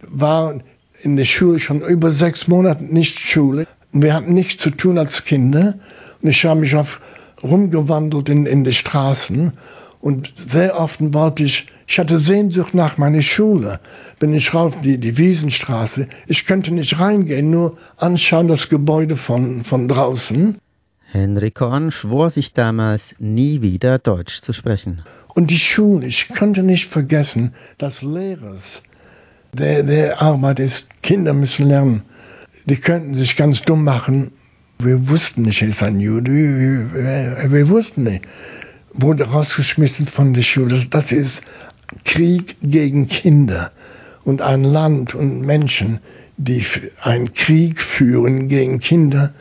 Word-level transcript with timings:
war 0.00 0.60
in 1.02 1.16
der 1.16 1.24
Schule 1.24 1.58
schon 1.58 1.80
über 1.80 2.12
sechs 2.12 2.46
Monate 2.48 2.84
nicht 2.84 3.18
Schule. 3.18 3.66
Wir 3.92 4.14
hatten 4.14 4.34
nichts 4.34 4.62
zu 4.62 4.70
tun 4.70 4.98
als 4.98 5.24
Kinder. 5.24 5.74
Und 6.22 6.28
ich 6.28 6.44
habe 6.44 6.60
mich 6.60 6.76
auf 6.76 7.00
rumgewandelt 7.42 8.28
in, 8.28 8.46
in 8.46 8.64
die 8.64 8.72
Straßen. 8.72 9.52
Und 10.00 10.32
sehr 10.38 10.78
oft 10.78 11.00
wollte 11.00 11.44
ich, 11.44 11.66
ich 11.90 11.98
hatte 11.98 12.20
Sehnsucht 12.20 12.72
nach 12.72 12.98
meiner 12.98 13.20
Schule. 13.20 13.80
Bin 14.20 14.32
ich 14.32 14.54
rauf 14.54 14.80
die, 14.80 14.96
die 14.96 15.18
Wiesenstraße. 15.18 16.06
Ich 16.28 16.46
könnte 16.46 16.72
nicht 16.72 17.00
reingehen, 17.00 17.50
nur 17.50 17.76
anschauen 17.96 18.46
das 18.46 18.68
Gebäude 18.68 19.16
von, 19.16 19.64
von 19.64 19.88
draußen. 19.88 20.56
Henry 21.10 21.50
Korn 21.50 21.90
schwor 21.90 22.30
sich 22.30 22.52
damals, 22.52 23.16
nie 23.18 23.60
wieder 23.60 23.98
Deutsch 23.98 24.40
zu 24.40 24.52
sprechen. 24.52 25.02
Und 25.34 25.50
die 25.50 25.58
Schule, 25.58 26.06
ich 26.06 26.28
konnte 26.28 26.62
nicht 26.62 26.86
vergessen, 26.86 27.54
dass 27.76 28.02
Lehrers, 28.02 28.84
der, 29.52 29.82
der 29.82 30.22
Arbeit 30.22 30.60
ist, 30.60 30.88
Kinder 31.02 31.32
müssen 31.32 31.66
lernen. 31.66 32.02
Die 32.66 32.76
könnten 32.76 33.14
sich 33.14 33.34
ganz 33.34 33.62
dumm 33.62 33.82
machen. 33.82 34.30
Wir 34.78 35.08
wussten 35.08 35.42
nicht, 35.42 35.60
er 35.60 35.68
ist 35.68 35.82
ein 35.82 35.98
Jude. 35.98 36.30
Wir, 36.30 36.94
wir, 36.94 37.50
wir 37.50 37.68
wussten 37.68 38.04
nicht. 38.04 38.22
Wurde 38.92 39.24
rausgeschmissen 39.24 40.06
von 40.06 40.34
der 40.34 40.42
Schule. 40.42 40.68
Das, 40.68 40.88
das 40.88 41.12
ist 41.12 41.42
Krieg 42.04 42.56
gegen 42.62 43.08
Kinder. 43.08 43.72
Und 44.24 44.42
ein 44.42 44.64
Land 44.64 45.14
und 45.14 45.40
Menschen, 45.40 46.00
die 46.36 46.64
einen 47.02 47.32
Krieg 47.32 47.80
führen 47.80 48.48
gegen 48.48 48.80
Kinder, 48.80 49.32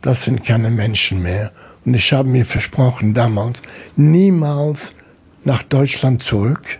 das 0.00 0.24
sind 0.24 0.44
keine 0.44 0.70
Menschen 0.70 1.22
mehr. 1.22 1.52
Und 1.84 1.94
ich 1.94 2.12
habe 2.12 2.28
mir 2.28 2.44
versprochen 2.44 3.14
damals, 3.14 3.62
niemals 3.96 4.94
nach 5.44 5.62
Deutschland 5.62 6.22
zurück 6.22 6.78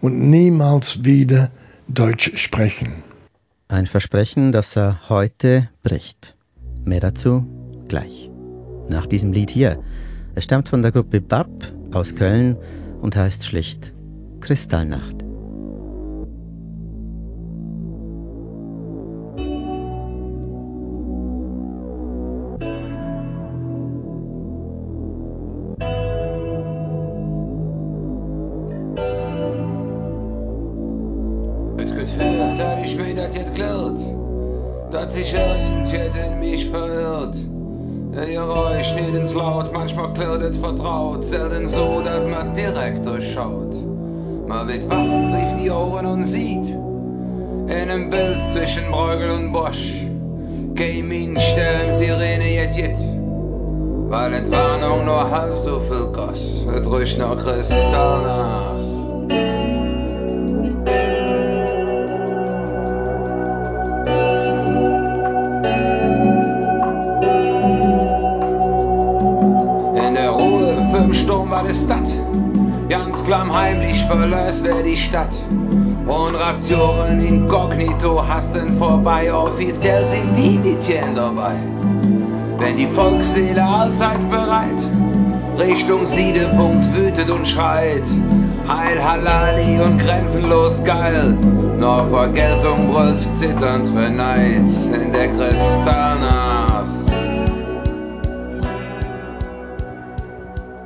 und 0.00 0.30
niemals 0.30 1.04
wieder 1.04 1.50
Deutsch 1.88 2.32
sprechen. 2.36 3.02
Ein 3.68 3.86
Versprechen, 3.86 4.52
das 4.52 4.76
er 4.76 5.08
heute 5.08 5.68
bricht. 5.82 6.36
Mehr 6.84 7.00
dazu 7.00 7.46
gleich. 7.88 8.30
Nach 8.88 9.06
diesem 9.06 9.32
Lied 9.32 9.50
hier. 9.50 9.82
Es 10.34 10.44
stammt 10.44 10.68
von 10.68 10.82
der 10.82 10.92
Gruppe 10.92 11.20
BAP 11.20 11.74
aus 11.92 12.14
Köln 12.14 12.56
und 13.02 13.16
heißt 13.16 13.44
schlicht 13.44 13.92
Kristallnacht. 14.40 15.28
dass 34.90 35.14
sich 35.14 35.32
irgendjemand 35.32 36.16
in 36.16 36.38
mich 36.38 36.68
verirrt. 36.68 37.36
Ihr 38.28 38.42
euch 38.42 38.94
nicht 38.94 39.14
ins 39.14 39.34
Laut, 39.34 39.72
manchmal 39.72 40.12
klirrt 40.12 40.56
vertraut, 40.56 41.24
selten 41.24 41.68
so, 41.68 42.00
dass 42.00 42.26
man 42.26 42.54
direkt 42.54 43.06
durchschaut. 43.06 43.97
Man 44.48 44.66
wird 44.66 44.88
wach, 44.88 44.96
rief 44.96 45.62
die 45.62 45.70
Ohren 45.70 46.06
und 46.06 46.24
sieht, 46.24 46.70
in 46.70 47.70
einem 47.70 48.08
Bild 48.08 48.40
zwischen 48.50 48.90
Bruegel 48.90 49.30
und 49.30 49.52
Bosch, 49.52 49.92
Gaming, 50.74 51.38
Stern, 51.38 51.92
Sirene, 51.92 52.54
jet, 52.54 52.74
jet. 52.74 52.98
Weil 54.08 54.32
Entwarnung 54.32 55.04
nur 55.04 55.30
halb 55.30 55.54
so 55.54 55.78
viel 55.80 56.10
goss, 56.12 56.66
es 56.66 56.90
riecht 56.90 57.18
noch 57.18 57.36
Kristall 57.36 58.22
nach. 58.22 58.78
war 71.58 71.68
es 71.68 71.86
dat. 71.86 72.27
Ganz 73.28 73.40
klammheimlich 73.40 74.02
verlöst 74.06 74.64
wer 74.64 74.82
die 74.82 74.96
Stadt. 74.96 75.34
Und 76.06 76.34
Reaktionen 76.34 77.20
inkognito 77.20 78.26
hasten 78.26 78.78
vorbei. 78.78 79.30
Offiziell 79.30 80.06
sind 80.08 80.34
die 80.34 80.58
Mädchen 80.58 81.14
dabei. 81.14 81.56
Wenn 82.56 82.78
die 82.78 82.86
Volksseele 82.86 83.62
allzeit 83.62 84.30
bereit 84.30 84.78
Richtung 85.58 86.06
Siedepunkt 86.06 86.90
wütet 86.94 87.28
und 87.28 87.46
schreit. 87.46 88.04
Heil 88.66 89.04
Halali 89.04 89.78
und 89.78 89.98
grenzenlos 89.98 90.82
geil. 90.82 91.36
Nur 91.78 92.08
Vergeltung 92.08 92.90
brüllt 92.90 93.20
zitternd 93.36 93.88
für 93.88 94.08
Neid 94.08 94.70
in 94.94 95.12
der 95.12 95.28
Kristallnacht. 95.28 96.57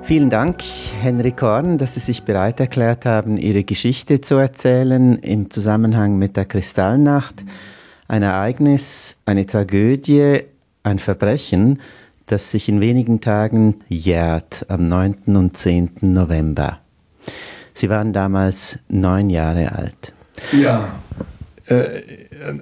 Vielen 0.04 0.30
Dank, 0.30 0.62
Henry 1.00 1.30
Korn, 1.30 1.78
dass 1.78 1.94
Sie 1.94 2.00
sich 2.00 2.24
bereit 2.24 2.58
erklärt 2.58 3.06
haben, 3.06 3.36
Ihre 3.36 3.62
Geschichte 3.62 4.20
zu 4.20 4.34
erzählen 4.34 5.16
im 5.18 5.48
Zusammenhang 5.48 6.18
mit 6.18 6.36
der 6.36 6.44
Kristallnacht. 6.44 7.44
Ein 8.08 8.24
Ereignis, 8.24 9.20
eine 9.26 9.46
Tragödie, 9.46 10.40
ein 10.82 10.98
Verbrechen, 10.98 11.80
das 12.26 12.50
sich 12.50 12.68
in 12.68 12.80
wenigen 12.80 13.20
Tagen 13.20 13.76
jährt, 13.88 14.66
am 14.68 14.88
9. 14.88 15.36
und 15.36 15.56
10. 15.56 15.92
November. 16.00 16.80
Sie 17.72 17.88
waren 17.88 18.12
damals 18.12 18.80
neun 18.88 19.30
Jahre 19.30 19.72
alt. 19.72 20.12
Ja, 20.50 20.96
äh, 21.68 22.02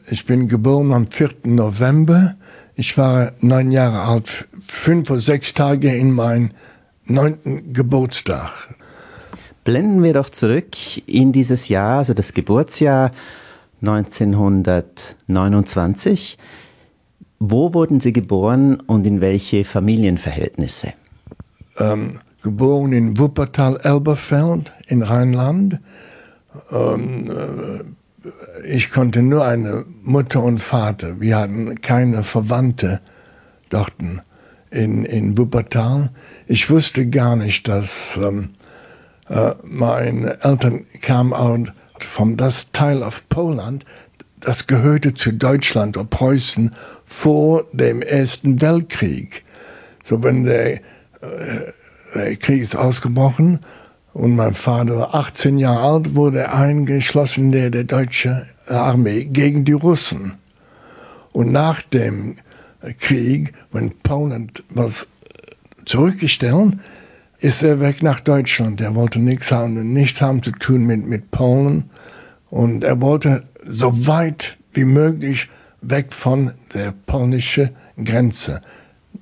ich 0.08 0.26
bin 0.26 0.46
geboren 0.46 0.92
am 0.92 1.06
4. 1.06 1.30
November. 1.44 2.36
Ich 2.74 2.96
war 2.98 3.32
neun 3.40 3.72
Jahre 3.72 4.02
alt, 4.02 4.48
fünf 4.68 5.10
oder 5.10 5.20
sechs 5.20 5.54
Tage 5.54 5.94
in 5.94 6.12
mein 6.12 6.52
neunten 7.10 7.72
Geburtstag. 7.72 8.74
Blenden 9.64 10.02
wir 10.02 10.12
doch 10.14 10.30
zurück 10.30 10.74
in 11.06 11.32
dieses 11.32 11.68
Jahr, 11.68 11.98
also 11.98 12.14
das 12.14 12.32
Geburtsjahr 12.32 13.12
1929. 13.82 16.38
Wo 17.38 17.74
wurden 17.74 18.00
Sie 18.00 18.12
geboren 18.12 18.80
und 18.80 19.06
in 19.06 19.20
welche 19.20 19.64
Familienverhältnisse? 19.64 20.94
Ähm, 21.78 22.18
geboren 22.42 22.92
in 22.92 23.16
Wuppertal-Elberfeld 23.18 24.72
in 24.86 25.02
Rheinland. 25.02 25.78
Ähm, 26.70 27.30
äh, 27.30 27.80
ich 28.66 28.90
konnte 28.90 29.22
nur 29.22 29.46
eine 29.46 29.86
Mutter 30.02 30.42
und 30.42 30.58
Vater. 30.58 31.18
Wir 31.20 31.38
hatten 31.38 31.80
keine 31.80 32.22
Verwandte 32.22 33.00
dort 33.70 33.94
in, 34.70 35.04
in 35.04 35.36
Wuppertal. 35.36 36.10
Ich 36.46 36.70
wusste 36.70 37.08
gar 37.08 37.36
nicht, 37.36 37.68
dass 37.68 38.18
ähm, 38.22 38.50
äh, 39.28 39.54
meine 39.62 40.42
Eltern 40.42 40.86
kamen 41.00 41.32
aus 41.32 41.68
vom 41.98 42.36
das 42.36 42.72
Teil 42.72 43.02
of 43.02 43.28
Poland, 43.28 43.84
das 44.40 44.66
gehörte 44.66 45.12
zu 45.12 45.32
Deutschland 45.32 45.96
oder 45.96 46.06
Preußen 46.06 46.74
vor 47.04 47.64
dem 47.72 48.00
Ersten 48.00 48.60
Weltkrieg. 48.60 49.44
So, 50.02 50.22
wenn 50.22 50.44
der, 50.44 50.76
äh, 50.76 50.80
der 52.14 52.36
Krieg 52.36 52.62
ist 52.62 52.74
ausgebrochen 52.74 53.60
und 54.14 54.34
mein 54.34 54.54
Vater 54.54 54.96
war 54.96 55.14
18 55.14 55.58
Jahre 55.58 55.94
alt, 55.94 56.14
wurde 56.14 56.52
eingeschlossen 56.52 57.46
in 57.46 57.52
der, 57.52 57.70
der 57.70 57.84
deutsche 57.84 58.46
Armee 58.66 59.24
gegen 59.24 59.64
die 59.64 59.72
Russen. 59.72 60.38
Und 61.32 61.52
nach 61.52 61.82
dem 61.82 62.36
Krieg, 62.98 63.52
wenn 63.72 63.90
Polen 63.98 64.50
was 64.70 65.06
zurückgestellt, 65.84 66.74
ist 67.38 67.62
er 67.62 67.80
weg 67.80 68.02
nach 68.02 68.20
Deutschland. 68.20 68.80
Er 68.80 68.94
wollte 68.94 69.18
nichts 69.18 69.50
haben, 69.50 69.92
nichts 69.92 70.20
haben 70.20 70.42
zu 70.42 70.52
tun 70.52 70.84
mit, 70.84 71.06
mit 71.06 71.30
Polen. 71.30 71.90
Und 72.50 72.84
er 72.84 73.00
wollte 73.00 73.44
so 73.66 74.06
weit 74.06 74.56
wie 74.72 74.84
möglich 74.84 75.48
weg 75.80 76.12
von 76.12 76.52
der 76.74 76.92
polnischen 77.06 77.70
Grenze. 78.02 78.60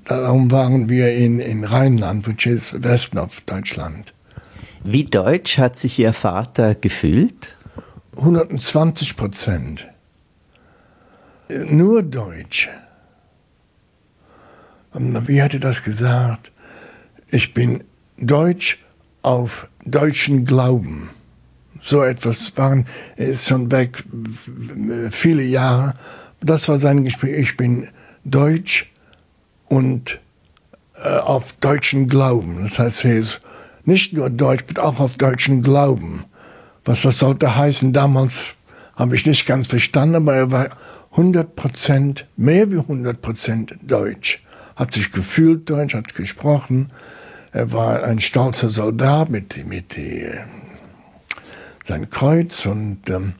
Darum 0.05 0.51
waren 0.51 0.89
wir 0.89 1.15
in, 1.15 1.39
in 1.41 1.65
Rheinland, 1.65 2.27
which 2.27 2.47
ist 2.47 2.83
Westen 2.83 3.19
of 3.19 3.41
Deutschland. 3.43 4.13
Wie 4.85 5.05
deutsch 5.05 5.59
hat 5.59 5.77
sich 5.77 5.99
Ihr 5.99 6.13
Vater 6.13 6.75
gefühlt? 6.75 7.57
120 8.17 9.17
Prozent. 9.17 9.87
Nur 11.49 12.03
Deutsch. 12.03 12.69
Und 14.93 15.29
wie 15.29 15.43
hat 15.43 15.55
er 15.55 15.61
das 15.61 15.83
gesagt? 15.83 16.53
Ich 17.29 17.55
bin 17.55 17.85
Deutsch 18.17 18.79
auf 19.23 19.69
deutschen 19.85 20.45
Glauben. 20.45 21.11
So 21.81 22.03
etwas 22.03 22.57
waren, 22.57 22.87
er 23.17 23.29
ist 23.29 23.49
schon 23.49 23.71
weg 23.71 24.03
viele 25.11 25.43
Jahre. 25.43 25.95
Das 26.41 26.69
war 26.69 26.79
sein 26.79 27.05
Gespräch. 27.05 27.39
Ich 27.39 27.57
bin 27.57 27.89
Deutsch 28.25 28.91
und 29.67 30.19
äh, 30.95 31.09
auf 31.19 31.53
deutschen 31.55 32.09
Glauben. 32.09 32.63
Das 32.63 32.79
heißt, 32.79 33.05
er 33.05 33.19
ist 33.19 33.41
nicht 33.85 34.13
nur 34.13 34.31
Deutsch, 34.31 34.65
aber 34.71 34.85
auch 34.85 35.01
auf 35.01 35.17
deutschen 35.17 35.63
Glauben. 35.63 36.25
Was 36.85 37.03
das 37.03 37.19
sollte 37.19 37.55
heißen, 37.55 37.93
damals 37.93 38.55
habe 38.97 39.15
ich 39.15 39.27
nicht 39.27 39.47
ganz 39.47 39.69
verstanden, 39.69 40.17
aber 40.17 40.35
er 40.35 40.51
war 40.51 40.69
100 41.13 41.55
Prozent, 41.55 42.27
mehr 42.37 42.71
wie 42.71 42.79
100 42.79 43.21
Prozent 43.23 43.77
Deutsch. 43.83 44.43
Hat 44.79 44.93
sich 44.93 45.11
gefühlt 45.11 45.69
Deutsch, 45.69 45.95
hat 45.95 46.15
gesprochen. 46.15 46.93
Er 47.51 47.73
war 47.73 48.05
ein 48.05 48.21
stolzer 48.21 48.71
Soldat 48.71 49.29
mit, 49.29 49.67
mit 49.67 49.97
die, 49.97 50.23
äh, 50.23 52.07
Kreuz 52.11 52.65
und 52.65 53.11
ähm, 53.11 53.33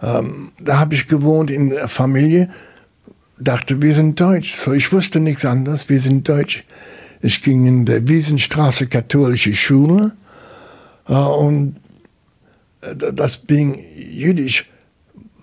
ähm, 0.00 0.52
da 0.58 0.78
habe 0.78 0.94
ich 0.94 1.08
gewohnt 1.08 1.50
in 1.50 1.68
der 1.68 1.88
Familie, 1.88 2.48
dachte, 3.38 3.82
wir 3.82 3.92
sind 3.92 4.18
Deutsch. 4.18 4.54
So, 4.54 4.72
ich 4.72 4.90
wusste 4.92 5.20
nichts 5.20 5.44
anderes, 5.44 5.90
wir 5.90 6.00
sind 6.00 6.26
Deutsch. 6.26 6.64
Ich 7.20 7.42
ging 7.42 7.66
in 7.66 7.84
der 7.84 8.08
Wiesenstraße 8.08 8.86
katholische 8.86 9.52
Schule 9.52 10.12
äh, 11.06 11.12
und 11.12 11.76
äh, 12.80 12.94
das 13.12 13.44
Ding 13.44 13.78
jüdisch 13.94 14.70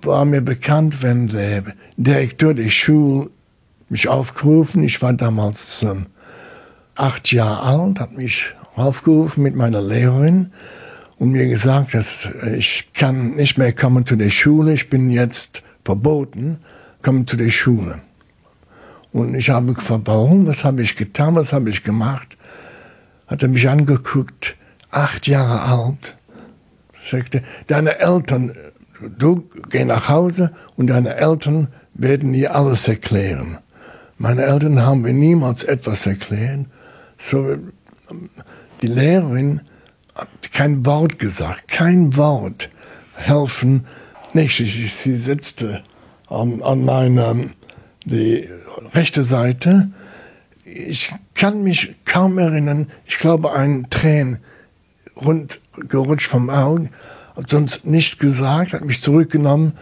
war 0.01 0.25
mir 0.25 0.41
bekannt, 0.41 1.03
wenn 1.03 1.27
der 1.27 1.63
Direktor 1.97 2.55
der 2.55 2.69
Schule 2.69 3.29
mich 3.89 4.07
aufgerufen, 4.07 4.83
ich 4.83 5.01
war 5.01 5.13
damals 5.13 5.83
ähm, 5.83 6.07
acht 6.95 7.31
Jahre 7.31 7.61
alt, 7.63 7.99
hat 7.99 8.17
mich 8.17 8.53
aufgerufen 8.75 9.43
mit 9.43 9.55
meiner 9.55 9.81
Lehrerin 9.81 10.51
und 11.17 11.31
mir 11.31 11.47
gesagt, 11.47 11.93
dass 11.93 12.29
ich 12.55 12.89
kann 12.93 13.35
nicht 13.35 13.57
mehr 13.57 13.73
kommen 13.73 14.05
zu 14.05 14.15
der 14.15 14.29
Schule, 14.29 14.73
ich 14.73 14.89
bin 14.89 15.09
jetzt 15.09 15.63
verboten, 15.83 16.59
kommen 17.01 17.27
zu 17.27 17.35
der 17.35 17.49
Schule. 17.49 17.99
Und 19.11 19.33
ich 19.33 19.49
habe 19.49 19.73
gefragt, 19.73 20.03
warum, 20.05 20.45
was 20.45 20.63
habe 20.63 20.81
ich 20.81 20.95
getan, 20.95 21.35
was 21.35 21.51
habe 21.51 21.69
ich 21.69 21.83
gemacht? 21.83 22.37
Hat 23.27 23.41
er 23.43 23.49
mich 23.49 23.67
angeguckt, 23.67 24.55
acht 24.91 25.27
Jahre 25.27 25.61
alt, 25.61 26.17
sagte, 27.01 27.41
deine 27.67 27.99
Eltern, 27.99 28.53
du 29.17 29.49
geh 29.69 29.83
nach 29.83 30.09
Hause 30.09 30.51
und 30.75 30.87
deine 30.87 31.15
Eltern 31.15 31.69
werden 31.93 32.33
dir 32.33 32.55
alles 32.55 32.87
erklären. 32.87 33.57
Meine 34.19 34.43
Eltern 34.43 34.81
haben 34.81 35.01
mir 35.01 35.13
niemals 35.13 35.63
etwas 35.63 36.05
erklärt 36.05 36.65
so, 37.17 37.55
die 38.81 38.87
Lehrerin 38.87 39.61
hat 40.15 40.51
kein 40.51 40.85
Wort 40.85 41.19
gesagt, 41.19 41.67
kein 41.67 42.15
Wort 42.15 42.69
helfen. 43.15 43.85
Nicht, 44.33 44.57
sie, 44.57 45.15
setzte 45.15 45.83
an, 46.27 46.61
an 46.61 46.85
meiner 46.85 47.35
die 48.05 48.49
rechte 48.93 49.23
Seite. 49.23 49.89
Ich 50.63 51.11
kann 51.33 51.63
mich 51.63 51.95
kaum 52.05 52.37
erinnern, 52.37 52.87
ich 53.05 53.17
glaube, 53.17 53.53
ein 53.53 53.87
Tränen 53.89 54.39
rund 55.15 55.59
gerutscht 55.87 56.29
vom 56.29 56.49
Auge, 56.49 56.89
hat 57.35 57.49
sonst 57.49 57.85
nichts 57.85 58.17
gesagt, 58.17 58.73
hat 58.73 58.85
mich 58.85 59.01
zurückgenommen, 59.01 59.73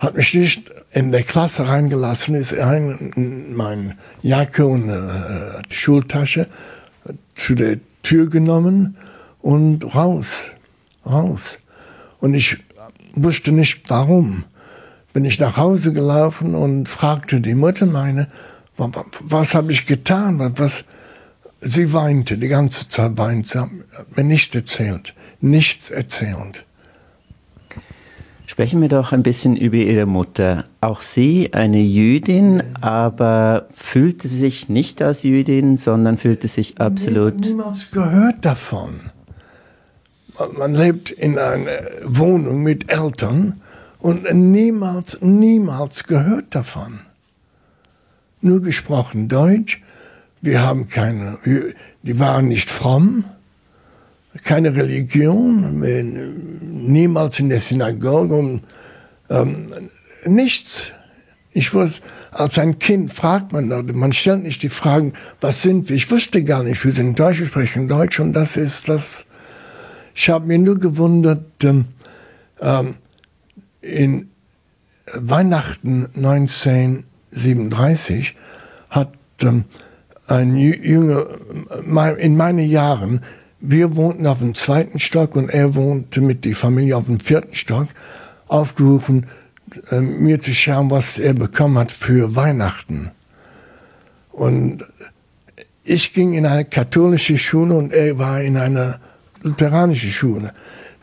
hat 0.00 0.16
mich 0.16 0.34
nicht 0.34 0.70
in 0.92 1.12
der 1.12 1.22
Klasse 1.22 1.68
reingelassen, 1.68 2.34
ist 2.34 2.52
in 2.52 3.54
mein 3.54 3.98
Jacke 4.22 4.66
und 4.66 4.88
äh, 4.88 5.62
Schultasche 5.68 6.48
zu 7.34 7.54
der 7.54 7.78
Tür 8.02 8.28
genommen 8.28 8.96
und 9.42 9.94
raus, 9.94 10.50
raus. 11.04 11.58
Und 12.18 12.34
ich 12.34 12.56
wusste 13.14 13.52
nicht 13.52 13.88
warum. 13.88 14.44
Bin 15.12 15.24
ich 15.24 15.38
nach 15.38 15.56
Hause 15.56 15.92
gelaufen 15.92 16.54
und 16.54 16.88
fragte 16.88 17.40
die 17.40 17.54
Mutter 17.54 17.84
meine, 17.84 18.28
was, 18.76 18.90
was 19.20 19.54
habe 19.54 19.72
ich 19.72 19.84
getan? 19.84 20.38
Was, 20.38 20.52
was, 20.56 20.84
sie 21.60 21.92
weinte, 21.92 22.38
die 22.38 22.48
ganze 22.48 22.88
Zeit 22.88 23.18
weinte, 23.18 23.48
sie 23.48 23.58
hat 23.58 24.16
mir 24.16 24.24
nichts 24.24 24.54
erzählt, 24.54 25.14
nichts 25.40 25.90
erzählt. 25.90 26.64
Sprechen 28.60 28.82
wir 28.82 28.90
doch 28.90 29.12
ein 29.12 29.22
bisschen 29.22 29.56
über 29.56 29.78
Ihre 29.78 30.04
Mutter. 30.04 30.66
Auch 30.82 31.00
sie, 31.00 31.54
eine 31.54 31.80
Jüdin, 31.80 32.62
aber 32.82 33.66
fühlte 33.72 34.28
sich 34.28 34.68
nicht 34.68 35.00
als 35.00 35.22
Jüdin, 35.22 35.78
sondern 35.78 36.18
fühlte 36.18 36.46
sich 36.46 36.78
absolut. 36.78 37.40
Niemals 37.40 37.90
gehört 37.90 38.44
davon. 38.44 39.00
Man 40.58 40.74
lebt 40.74 41.10
in 41.10 41.38
einer 41.38 41.80
Wohnung 42.04 42.62
mit 42.62 42.92
Eltern 42.92 43.62
und 43.98 44.30
niemals, 44.30 45.22
niemals 45.22 46.04
gehört 46.04 46.54
davon. 46.54 47.00
Nur 48.42 48.60
gesprochen 48.60 49.28
Deutsch. 49.28 49.80
Wir 50.42 50.60
haben 50.60 50.86
keine, 50.86 51.38
die 52.02 52.20
waren 52.20 52.48
nicht 52.48 52.70
fromm 52.70 53.24
keine 54.44 54.74
Religion, 54.74 55.80
niemals 56.60 57.40
in 57.40 57.48
der 57.48 57.60
Synagoge 57.60 58.34
und 58.34 58.62
ähm, 59.28 59.70
nichts. 60.24 60.92
Ich 61.52 61.74
wusste, 61.74 62.02
als 62.30 62.60
ein 62.60 62.78
Kind 62.78 63.12
fragt 63.12 63.52
man, 63.52 63.68
man 63.68 64.12
stellt 64.12 64.44
nicht 64.44 64.62
die 64.62 64.68
Fragen, 64.68 65.14
was 65.40 65.62
sind 65.62 65.88
wir? 65.88 65.96
Ich 65.96 66.08
wusste 66.10 66.44
gar 66.44 66.62
nicht, 66.62 66.84
wir 66.84 66.92
sind 66.92 67.18
Deutsche, 67.18 67.46
sprechen 67.46 67.88
Deutsch 67.88 68.20
und 68.20 68.32
das 68.32 68.56
ist 68.56 68.88
das. 68.88 69.26
Ich 70.14 70.30
habe 70.30 70.46
mir 70.46 70.58
nur 70.58 70.78
gewundert, 70.78 71.64
ähm, 71.64 71.86
ähm, 72.60 72.94
in 73.80 74.30
Weihnachten 75.12 76.06
1937 76.14 78.36
hat 78.90 79.12
ähm, 79.42 79.64
ein 80.28 80.56
Jünger 80.56 81.26
in 82.18 82.36
meinen 82.36 82.70
Jahren 82.70 83.24
wir 83.60 83.96
wohnten 83.96 84.26
auf 84.26 84.38
dem 84.38 84.54
zweiten 84.54 84.98
Stock 84.98 85.36
und 85.36 85.50
er 85.50 85.74
wohnte 85.74 86.20
mit 86.20 86.44
der 86.44 86.56
Familie 86.56 86.96
auf 86.96 87.06
dem 87.06 87.20
vierten 87.20 87.54
Stock, 87.54 87.88
aufgerufen, 88.48 89.26
äh, 89.90 90.00
mir 90.00 90.40
zu 90.40 90.52
schauen, 90.52 90.90
was 90.90 91.18
er 91.18 91.34
bekommen 91.34 91.78
hat 91.78 91.92
für 91.92 92.34
Weihnachten. 92.34 93.10
Und 94.32 94.84
ich 95.84 96.12
ging 96.14 96.32
in 96.32 96.46
eine 96.46 96.64
katholische 96.64 97.36
Schule 97.38 97.74
und 97.74 97.92
er 97.92 98.18
war 98.18 98.40
in 98.40 98.56
einer 98.56 99.00
lutheranischen 99.42 100.10
Schule. 100.10 100.52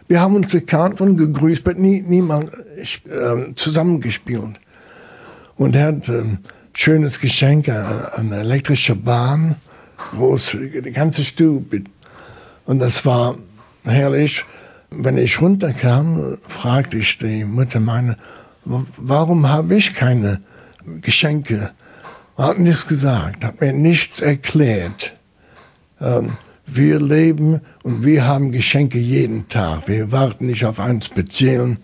Wir 0.08 0.22
haben 0.22 0.36
uns 0.36 0.52
gekannt 0.52 1.02
und 1.02 1.18
gegrüßt, 1.18 1.68
aber 1.68 1.78
nie, 1.78 2.02
niemand 2.02 2.52
äh, 2.54 3.54
zusammengespielt. 3.56 4.60
Und 5.58 5.76
er 5.76 5.88
hat 5.88 6.08
ein 6.08 6.40
äh, 6.44 6.48
schönes 6.74 7.20
Geschenk, 7.20 7.70
eine, 7.70 8.14
eine 8.14 8.40
elektrische 8.40 8.96
Bahn, 8.96 9.56
groß, 9.98 10.58
die 10.86 10.92
ganze 10.92 11.24
Stube 11.24 11.84
und 12.68 12.80
das 12.80 13.06
war 13.06 13.36
herrlich. 13.84 14.46
Wenn 14.90 15.18
ich 15.18 15.42
runterkam, 15.42 16.38
fragte 16.48 16.98
ich 16.98 17.18
die 17.18 17.44
Mutter 17.44 17.80
meine, 17.80 18.18
warum 18.64 19.50
habe 19.50 19.76
ich 19.76 19.94
keine 19.94 20.42
Geschenke? 21.02 21.72
Hat 22.38 22.60
nichts 22.60 22.88
gesagt, 22.88 23.44
hat 23.44 23.60
mir 23.60 23.74
nichts 23.74 24.20
erklärt. 24.20 25.16
Ähm, 26.00 26.38
wir 26.66 27.00
leben 27.00 27.62
und 27.84 28.06
wir 28.06 28.26
haben 28.26 28.52
Geschenke 28.52 29.00
jeden 29.00 29.48
Tag. 29.48 29.88
Wir 29.88 30.12
warten 30.12 30.46
nicht 30.46 30.66
auf 30.66 30.80
ein 30.80 31.02
Speziellen. 31.02 31.80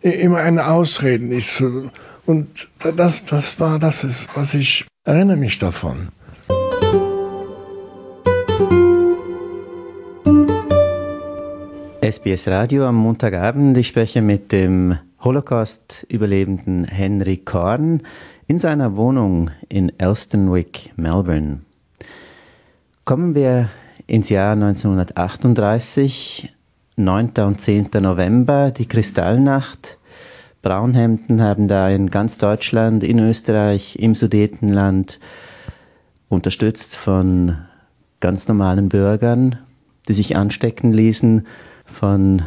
Immer 0.00 0.38
eine 0.38 0.66
Ausrede. 0.66 1.40
Und 2.26 2.68
das, 2.96 3.24
das 3.24 3.60
war 3.60 3.78
das, 3.78 4.26
was 4.34 4.54
ich 4.54 4.86
erinnere 5.04 5.36
mich 5.36 5.58
davon. 5.58 6.08
SBS 12.04 12.48
Radio 12.48 12.86
am 12.86 12.96
Montagabend. 12.96 13.78
Ich 13.78 13.86
spreche 13.86 14.20
mit 14.20 14.52
dem 14.52 14.98
Holocaust-Überlebenden 15.20 16.84
Henry 16.84 17.38
Korn 17.38 18.02
in 18.46 18.58
seiner 18.58 18.98
Wohnung 18.98 19.50
in 19.70 19.90
Elstonwick, 19.98 20.92
Melbourne. 20.96 21.60
Kommen 23.06 23.34
wir 23.34 23.70
ins 24.06 24.28
Jahr 24.28 24.52
1938, 24.52 26.52
9. 26.96 27.30
und 27.38 27.62
10. 27.62 27.88
November, 28.02 28.70
die 28.70 28.86
Kristallnacht. 28.86 29.96
Braunhemden 30.60 31.40
haben 31.40 31.68
da 31.68 31.88
in 31.88 32.10
ganz 32.10 32.36
Deutschland, 32.36 33.02
in 33.02 33.18
Österreich, 33.18 33.96
im 33.98 34.14
Sudetenland, 34.14 35.20
unterstützt 36.28 36.96
von 36.96 37.56
ganz 38.20 38.46
normalen 38.46 38.90
Bürgern, 38.90 39.56
die 40.06 40.12
sich 40.12 40.36
anstecken 40.36 40.92
ließen 40.92 41.46
von 41.84 42.42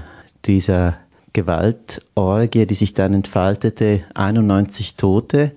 dieser 0.45 0.97
Gewaltorgie, 1.33 2.65
die 2.65 2.75
sich 2.75 2.93
dann 2.93 3.13
entfaltete, 3.13 4.03
91 4.13 4.95
Tote 4.95 5.51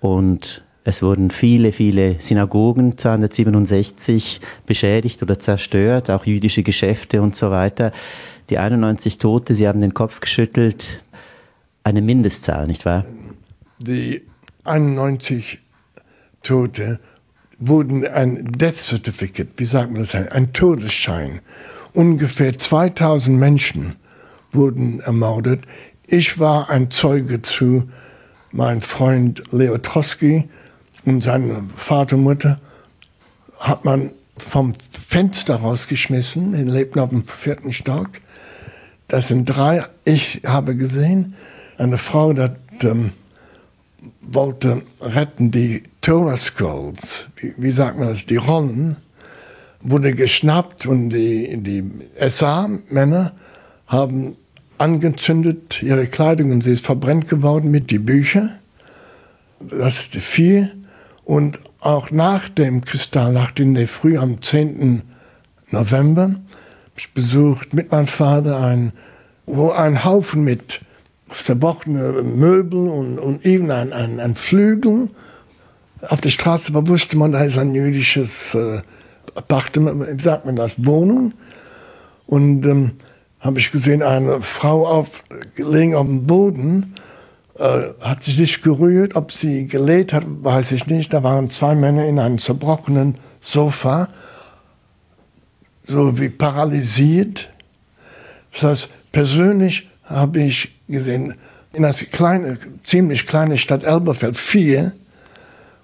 und 0.00 0.62
es 0.84 1.02
wurden 1.02 1.32
viele, 1.32 1.72
viele 1.72 2.20
Synagogen 2.20 2.96
267 2.96 4.40
beschädigt 4.66 5.20
oder 5.20 5.36
zerstört, 5.36 6.10
auch 6.10 6.26
jüdische 6.26 6.62
Geschäfte 6.62 7.22
und 7.22 7.34
so 7.34 7.50
weiter. 7.50 7.90
Die 8.50 8.58
91 8.58 9.18
Tote, 9.18 9.54
Sie 9.54 9.66
haben 9.66 9.80
den 9.80 9.94
Kopf 9.94 10.20
geschüttelt, 10.20 11.02
eine 11.82 12.02
Mindestzahl, 12.02 12.68
nicht 12.68 12.84
wahr? 12.84 13.04
Die 13.80 14.22
91 14.62 15.58
Tote 16.44 17.00
wurden 17.58 18.06
ein 18.06 18.52
Death 18.52 18.76
Certificate, 18.76 19.48
wie 19.56 19.64
sagt 19.64 19.90
man 19.90 20.02
das, 20.02 20.14
ein 20.14 20.52
Todesschein. 20.52 21.40
Ungefähr 21.96 22.58
2000 22.58 23.38
Menschen 23.38 23.96
wurden 24.52 25.00
ermordet. 25.00 25.62
Ich 26.06 26.38
war 26.38 26.68
ein 26.68 26.90
Zeuge 26.90 27.40
zu 27.40 27.88
mein 28.52 28.82
Freund 28.82 29.42
Leo 29.50 29.78
Trotsky 29.78 30.46
und 31.06 31.22
seine 31.22 31.64
Vater 31.74 32.16
und 32.16 32.24
Mutter 32.24 32.60
hat 33.58 33.86
man 33.86 34.10
vom 34.36 34.74
Fenster 34.92 35.56
rausgeschmissen. 35.56 36.52
Die 36.52 36.70
lebten 36.70 37.00
auf 37.00 37.08
dem 37.08 37.26
vierten 37.26 37.72
Stock. 37.72 38.10
Das 39.08 39.28
sind 39.28 39.46
drei. 39.46 39.86
Ich 40.04 40.42
habe 40.44 40.76
gesehen, 40.76 41.34
eine 41.78 41.96
Frau, 41.96 42.34
die 42.34 42.50
ähm, 42.82 43.12
wollte 44.20 44.82
retten 45.00 45.50
die 45.50 45.84
Torah 46.02 46.36
Scrolls, 46.36 47.30
wie, 47.36 47.54
wie, 47.56 47.72
sagt 47.72 47.98
man 47.98 48.08
das, 48.08 48.26
die 48.26 48.36
Rollen, 48.36 48.96
wurde 49.80 50.14
geschnappt 50.14 50.86
und 50.86 51.10
die, 51.10 51.56
die 51.58 51.84
SA-Männer 52.28 53.32
haben 53.86 54.36
angezündet 54.78 55.82
ihre 55.82 56.06
Kleidung 56.06 56.52
und 56.52 56.62
sie 56.62 56.72
ist 56.72 56.84
verbrennt 56.84 57.28
geworden 57.28 57.70
mit 57.70 57.90
die 57.90 57.98
Bücher. 57.98 58.50
Das 59.60 60.00
ist 60.00 60.16
viel. 60.16 60.72
Und 61.24 61.58
auch 61.80 62.10
nach 62.10 62.48
dem 62.48 62.84
Kristallnacht 62.84 63.58
in 63.60 63.74
der 63.74 63.88
Früh 63.88 64.18
am 64.18 64.42
10. 64.42 65.02
November 65.70 66.36
ich 66.96 67.12
besucht 67.12 67.74
mit 67.74 67.92
meinem 67.92 68.06
Vater 68.06 68.60
ein, 68.60 68.92
wo 69.44 69.70
ein 69.70 70.04
Haufen 70.04 70.44
mit 70.44 70.80
zerbrochene 71.28 72.22
Möbel 72.22 72.88
und, 72.88 73.18
und 73.18 73.44
eben 73.44 73.70
ein, 73.70 73.92
ein, 73.92 74.20
ein 74.20 74.34
Flügel 74.34 75.08
auf 76.02 76.20
der 76.20 76.30
Straße 76.30 76.72
war, 76.74 76.86
wusste 76.88 77.16
man, 77.16 77.32
da 77.32 77.42
ist 77.42 77.58
ein 77.58 77.74
jüdisches 77.74 78.54
äh, 78.54 78.80
Wie 79.48 80.22
sagt 80.22 80.46
man 80.46 80.56
das, 80.56 80.84
Wohnung. 80.84 81.34
Und 82.26 82.64
ähm, 82.66 82.92
habe 83.40 83.58
ich 83.58 83.70
gesehen, 83.70 84.02
eine 84.02 84.40
Frau 84.42 84.86
auf, 84.86 85.22
gelegen 85.54 85.94
auf 85.94 86.06
dem 86.06 86.26
Boden, 86.26 86.94
äh, 87.58 87.90
hat 88.00 88.22
sich 88.22 88.38
nicht 88.38 88.62
gerührt. 88.62 89.14
Ob 89.14 89.32
sie 89.32 89.66
gelegt 89.66 90.12
hat, 90.12 90.24
weiß 90.26 90.72
ich 90.72 90.86
nicht. 90.86 91.12
Da 91.12 91.22
waren 91.22 91.48
zwei 91.48 91.74
Männer 91.74 92.06
in 92.06 92.18
einem 92.18 92.38
zerbrochenen 92.38 93.16
Sofa, 93.40 94.08
so 95.84 96.18
wie 96.18 96.28
paralysiert. 96.28 97.48
Das 98.52 98.62
heißt, 98.62 98.90
persönlich 99.12 99.88
habe 100.04 100.40
ich 100.40 100.74
gesehen, 100.88 101.34
in 101.72 101.84
einer 101.84 101.94
kleine, 101.94 102.58
ziemlich 102.84 103.26
kleine 103.26 103.58
Stadt 103.58 103.84
Elberfeld, 103.84 104.36
vier 104.36 104.92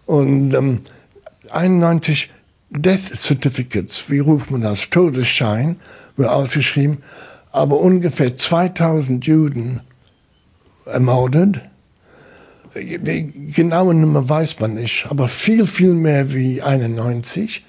und 0.06 0.54
ähm, 0.54 0.80
91 1.50 2.30
Death 2.74 3.16
Certificates, 3.16 4.10
wie 4.10 4.20
ruft 4.20 4.50
man 4.50 4.62
das, 4.62 4.88
Todesschein, 4.88 5.76
wurde 6.16 6.32
ausgeschrieben, 6.32 6.98
aber 7.52 7.78
ungefähr 7.78 8.34
2000 8.34 9.26
Juden 9.26 9.80
ermordet. 10.86 11.60
Die 12.74 13.52
genaue 13.52 13.92
Nummer 13.94 14.26
weiß 14.26 14.60
man 14.60 14.74
nicht, 14.74 15.06
aber 15.10 15.28
viel, 15.28 15.66
viel 15.66 15.92
mehr 15.92 16.32
wie 16.32 16.62
91 16.62 17.62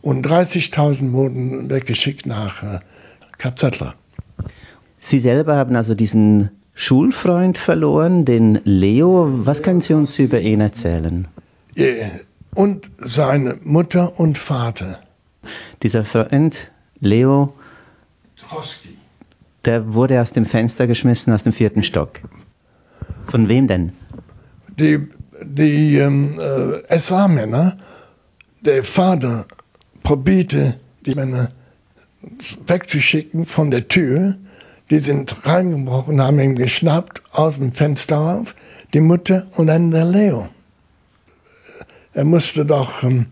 und 0.00 0.24
30.000 0.26 1.12
wurden 1.12 1.68
weggeschickt 1.70 2.26
nach 2.26 2.62
äh, 2.62 2.78
Kapzettler. 3.38 3.94
Sie 5.00 5.18
selber 5.18 5.56
haben 5.56 5.74
also 5.74 5.94
diesen 5.94 6.50
Schulfreund 6.74 7.58
verloren, 7.58 8.24
den 8.24 8.60
Leo. 8.64 9.28
Was 9.44 9.62
können 9.62 9.80
Sie 9.80 9.94
uns 9.94 10.18
über 10.18 10.40
ihn 10.40 10.60
erzählen? 10.60 11.26
Und 12.54 12.90
seine 12.98 13.58
Mutter 13.62 14.18
und 14.18 14.38
Vater. 14.38 15.00
Dieser 15.82 16.04
Freund, 16.04 16.70
Leo, 17.00 17.54
Trotsky. 18.36 18.96
der 19.64 19.94
wurde 19.94 20.20
aus 20.20 20.32
dem 20.32 20.46
Fenster 20.46 20.86
geschmissen, 20.86 21.32
aus 21.32 21.42
dem 21.42 21.52
vierten 21.52 21.82
Stock. 21.82 22.20
Von 23.26 23.48
wem 23.48 23.66
denn? 23.66 23.92
Die, 24.78 25.06
die 25.42 25.98
ähm, 25.98 26.38
äh, 26.40 26.98
SA-Männer, 26.98 27.78
der 28.60 28.84
Vater 28.84 29.46
probierte, 30.02 30.78
die 31.04 31.14
Männer 31.14 31.48
wegzuschicken 32.66 33.44
von 33.44 33.70
der 33.70 33.88
Tür 33.88 34.36
die 34.90 34.98
sind 34.98 35.46
reingebrochen, 35.46 36.20
haben 36.20 36.38
ihn 36.38 36.56
geschnappt, 36.56 37.22
aus 37.32 37.56
dem 37.56 37.72
Fenster 37.72 38.18
auf, 38.18 38.54
die 38.92 39.00
Mutter 39.00 39.46
und 39.56 39.68
dann 39.68 39.90
der 39.90 40.04
Leo. 40.04 40.48
Er 42.14 42.24
musste 42.24 42.64
doch 42.64 43.02
ähm, 43.02 43.26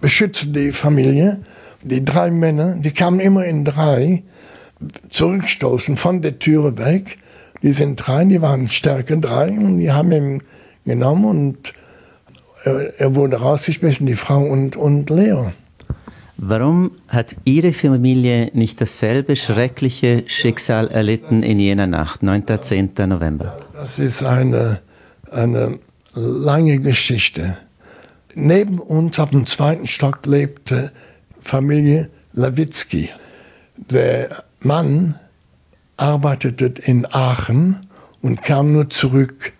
beschützen, 0.00 0.52
die 0.52 0.72
Familie. 0.72 1.40
Die 1.82 2.04
drei 2.04 2.30
Männer, 2.30 2.76
die 2.76 2.92
kamen 2.92 3.20
immer 3.20 3.44
in 3.44 3.64
drei, 3.64 4.22
zurückstoßen 5.08 5.96
von 5.96 6.22
der 6.22 6.38
Türe 6.38 6.78
weg. 6.78 7.18
Die 7.62 7.72
sind 7.72 7.96
drei, 7.96 8.24
die 8.24 8.40
waren 8.40 8.68
stärker 8.68 9.16
drei 9.16 9.50
und 9.50 9.78
die 9.78 9.92
haben 9.92 10.12
ihn 10.12 10.42
genommen 10.84 11.24
und 11.24 11.74
er, 12.64 12.98
er 12.98 13.14
wurde 13.14 13.36
rausgeschmissen, 13.36 14.06
die 14.06 14.14
Frau 14.14 14.42
und, 14.42 14.76
und 14.76 15.10
Leo. 15.10 15.52
Warum 16.36 16.90
hat 17.08 17.36
Ihre 17.44 17.72
Familie 17.72 18.50
nicht 18.54 18.80
dasselbe 18.80 19.36
schreckliche 19.36 20.24
Schicksal 20.26 20.88
erlitten 20.88 21.42
in 21.42 21.58
jener 21.60 21.86
Nacht, 21.86 22.22
9. 22.22 22.44
10. 22.60 22.90
November? 23.06 23.58
Das 23.72 23.98
ist 23.98 24.24
eine, 24.24 24.80
eine 25.30 25.78
lange 26.14 26.80
Geschichte. 26.80 27.56
Neben 28.34 28.78
uns 28.78 29.18
auf 29.18 29.30
dem 29.30 29.46
zweiten 29.46 29.86
Stock 29.86 30.26
lebte 30.26 30.92
Familie 31.40 32.10
Lawitzki. 32.32 33.10
Der 33.76 34.44
Mann 34.60 35.18
arbeitete 35.96 36.66
in 36.82 37.06
Aachen 37.06 37.86
und 38.22 38.42
kam 38.42 38.72
nur 38.72 38.90
zurück 38.90 39.52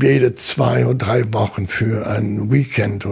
jede 0.00 0.34
zwei 0.34 0.86
oder 0.86 0.94
drei 0.94 1.32
Wochen 1.32 1.66
für 1.66 2.06
ein 2.06 2.52
Weekend 2.52 3.04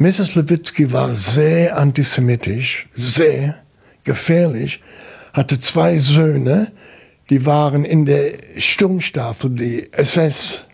Mrs. 0.00 0.34
Lewitsky 0.34 0.92
war 0.92 1.12
sehr 1.12 1.76
antisemitisch, 1.76 2.88
sehr 2.94 3.56
gefährlich, 4.02 4.80
hatte 5.34 5.60
zwei 5.60 5.98
Söhne, 5.98 6.72
die 7.28 7.44
waren 7.44 7.84
in 7.84 8.06
der 8.06 8.32
Sturmstaffel, 8.56 9.50
die 9.50 9.92
SS. 9.92 10.64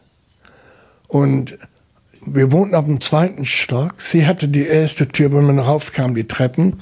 Und 1.08 1.58
wir 2.26 2.52
wohnten 2.52 2.75
auf 2.75 2.85
dem 2.85 3.00
zweiten 3.00 3.45
Stock. 3.45 3.95
Sie 4.00 4.26
hatte 4.26 4.49
die 4.49 4.66
erste 4.66 5.09
Tür, 5.09 5.33
wenn 5.33 5.45
man 5.45 5.59
raufkam, 5.59 6.14
die 6.14 6.26
Treppen, 6.26 6.76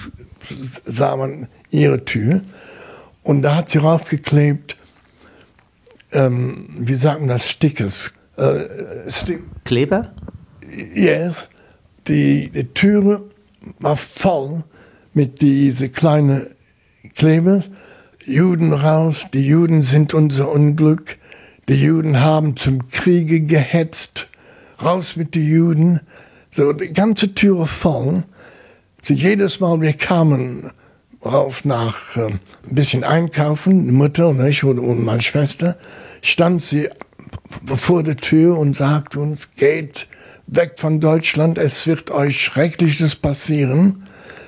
sah 0.87 1.17
man 1.17 1.49
ihre 1.71 2.05
Tür. 2.05 2.43
Und 3.23 3.43
da 3.43 3.57
hat 3.57 3.71
sie 3.71 3.79
raufgeklebt, 3.79 4.77
ähm, 6.13 6.69
wie 6.79 6.95
sagt 6.95 7.21
man 7.21 7.29
das, 7.29 7.51
Stickers. 7.51 8.15
Äh, 8.37 9.11
Stick 9.11 9.43
Kleber? 9.65 10.13
Yes 10.95 11.49
die, 12.09 12.51
die 12.51 12.65
Türe 12.65 13.23
war 13.79 13.97
voll 13.97 14.65
mit 15.13 15.43
diesen 15.43 15.93
kleinen 15.93 16.47
Klebers. 17.15 17.71
Juden 18.25 18.73
raus, 18.73 19.27
die 19.33 19.47
Juden 19.47 19.83
sind 19.83 20.15
unser 20.15 20.51
Unglück, 20.51 21.19
die 21.69 21.75
Juden 21.75 22.21
haben 22.21 22.57
zum 22.57 22.89
Kriege 22.89 23.43
gehetzt, 23.43 24.29
raus 24.85 25.17
mit 25.17 25.35
den 25.35 25.47
Juden. 25.47 26.01
So, 26.51 26.73
die 26.73 26.93
ganze 26.93 27.35
Türe 27.35 27.67
voll. 27.67 28.25
So, 29.03 29.15
jedes 29.15 29.61
Mal 29.61 29.81
wir 29.81 29.93
kamen 29.93 30.71
rauf 31.25 31.65
nach 31.65 32.17
äh, 32.17 32.27
ein 32.27 32.41
bisschen 32.71 33.05
einkaufen, 33.05 33.93
Mutter 33.93 34.29
und 34.29 34.45
ich 34.45 34.63
und, 34.65 34.79
und 34.79 35.05
meine 35.05 35.23
Schwester, 35.23 35.77
stand 36.23 36.63
sie 36.63 36.89
vor 37.77 38.03
der 38.03 38.17
Tür 38.17 38.59
und 38.59 38.77
sagte 38.77 39.21
uns, 39.21 39.49
geht 39.57 40.07
weg 40.47 40.75
von 40.77 41.01
Deutschland, 41.01 41.59
es 41.59 41.87
wird 41.87 42.11
euch 42.11 42.41
Schreckliches 42.41 43.17
passieren. 43.17 44.07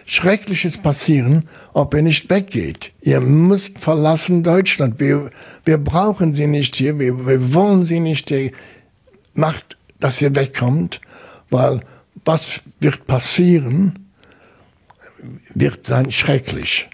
Schreckliches 0.09 0.78
passieren, 0.78 1.49
ob 1.73 1.93
ihr 1.93 2.02
nicht 2.02 2.31
weggeht. 2.31 2.93
Ihr 3.00 3.21
müsst 3.21 3.81
verlassen 3.81 4.45
Deutschland. 4.45 5.00
Wir, 5.00 5.31
wir 5.64 5.78
brauchen 5.78 6.33
sie 6.33 6.47
nicht 6.47 6.76
hier, 6.76 7.00
wir, 7.00 7.26
wir 7.26 7.55
wollen 7.55 7.85
sie 7.85 7.99
nicht 7.99 8.28
hier. 8.28 8.52
Macht, 9.35 9.76
dass 10.06 10.22
ihr 10.22 10.36
wegkommt, 10.36 11.00
weil 11.50 11.80
was 12.25 12.62
wird 12.78 13.08
passieren, 13.08 14.08
wird 15.52 15.88
sein 15.88 16.12
schrecklich. 16.12 16.88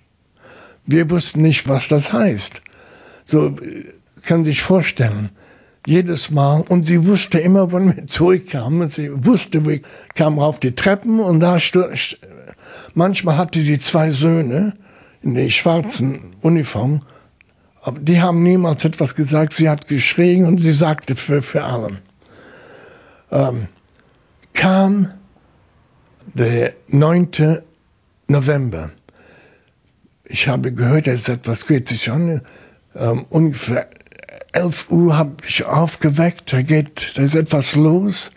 Wir 0.86 1.10
wussten 1.10 1.42
nicht, 1.42 1.68
was 1.68 1.88
das 1.88 2.14
heißt. 2.14 2.62
So 3.26 3.54
kann 4.22 4.44
sich 4.44 4.62
vorstellen, 4.62 5.28
jedes 5.86 6.30
Mal. 6.30 6.64
Und 6.70 6.86
sie 6.86 7.06
wusste 7.06 7.38
immer, 7.38 7.70
wann 7.70 7.94
wir 7.94 8.06
zurückkamen. 8.06 8.88
Sie 8.88 9.10
wusste, 9.12 9.66
wir 9.66 9.80
kamen 10.14 10.38
auf 10.38 10.58
die 10.58 10.74
Treppen 10.74 11.20
und 11.20 11.40
da 11.40 11.58
manchmal 12.94 13.36
hatte 13.36 13.60
sie 13.60 13.78
zwei 13.78 14.10
Söhne 14.10 14.72
in 15.20 15.34
der 15.34 15.50
schwarzen 15.50 16.34
Uniform. 16.40 17.00
Aber 17.82 18.00
die 18.00 18.22
haben 18.22 18.42
niemals 18.42 18.86
etwas 18.86 19.14
gesagt. 19.14 19.52
Sie 19.52 19.68
hat 19.68 19.86
geschrien 19.86 20.46
und 20.46 20.56
sie 20.58 20.72
sagte 20.72 21.14
für, 21.14 21.42
für 21.42 21.64
alle. 21.64 22.00
Ähm, 23.32 23.68
kam 24.52 25.10
der 26.34 26.74
9. 26.88 27.62
November. 28.28 28.90
Ich 30.24 30.46
habe 30.46 30.72
gehört, 30.72 31.06
es 31.06 31.22
ist 31.22 31.28
etwas 31.28 31.66
sich 31.88 32.10
an. 32.10 32.42
Ähm, 32.94 33.24
ungefähr 33.30 33.88
11 34.52 34.90
Uhr 34.90 35.16
habe 35.16 35.36
ich 35.48 35.64
aufgeweckt, 35.64 36.52
da 36.52 36.60
geht, 36.62 37.16
da 37.16 37.22
ist 37.22 37.34
etwas 37.34 37.74
los. 37.74 38.32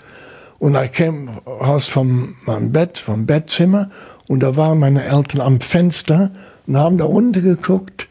Und 0.60 0.76
ich 0.76 0.94
kam 0.94 1.30
raus 1.46 1.88
vom 1.88 2.38
meinem 2.46 2.72
Bett, 2.72 2.98
vom 2.98 3.26
Bettzimmer, 3.26 3.92
und 4.30 4.40
da 4.40 4.56
waren 4.56 4.80
meine 4.80 5.04
Eltern 5.04 5.42
am 5.42 5.60
Fenster 5.60 6.32
und 6.66 6.78
haben 6.78 6.98
da 6.98 7.04
runter 7.04 7.42
geguckt. 7.42 8.08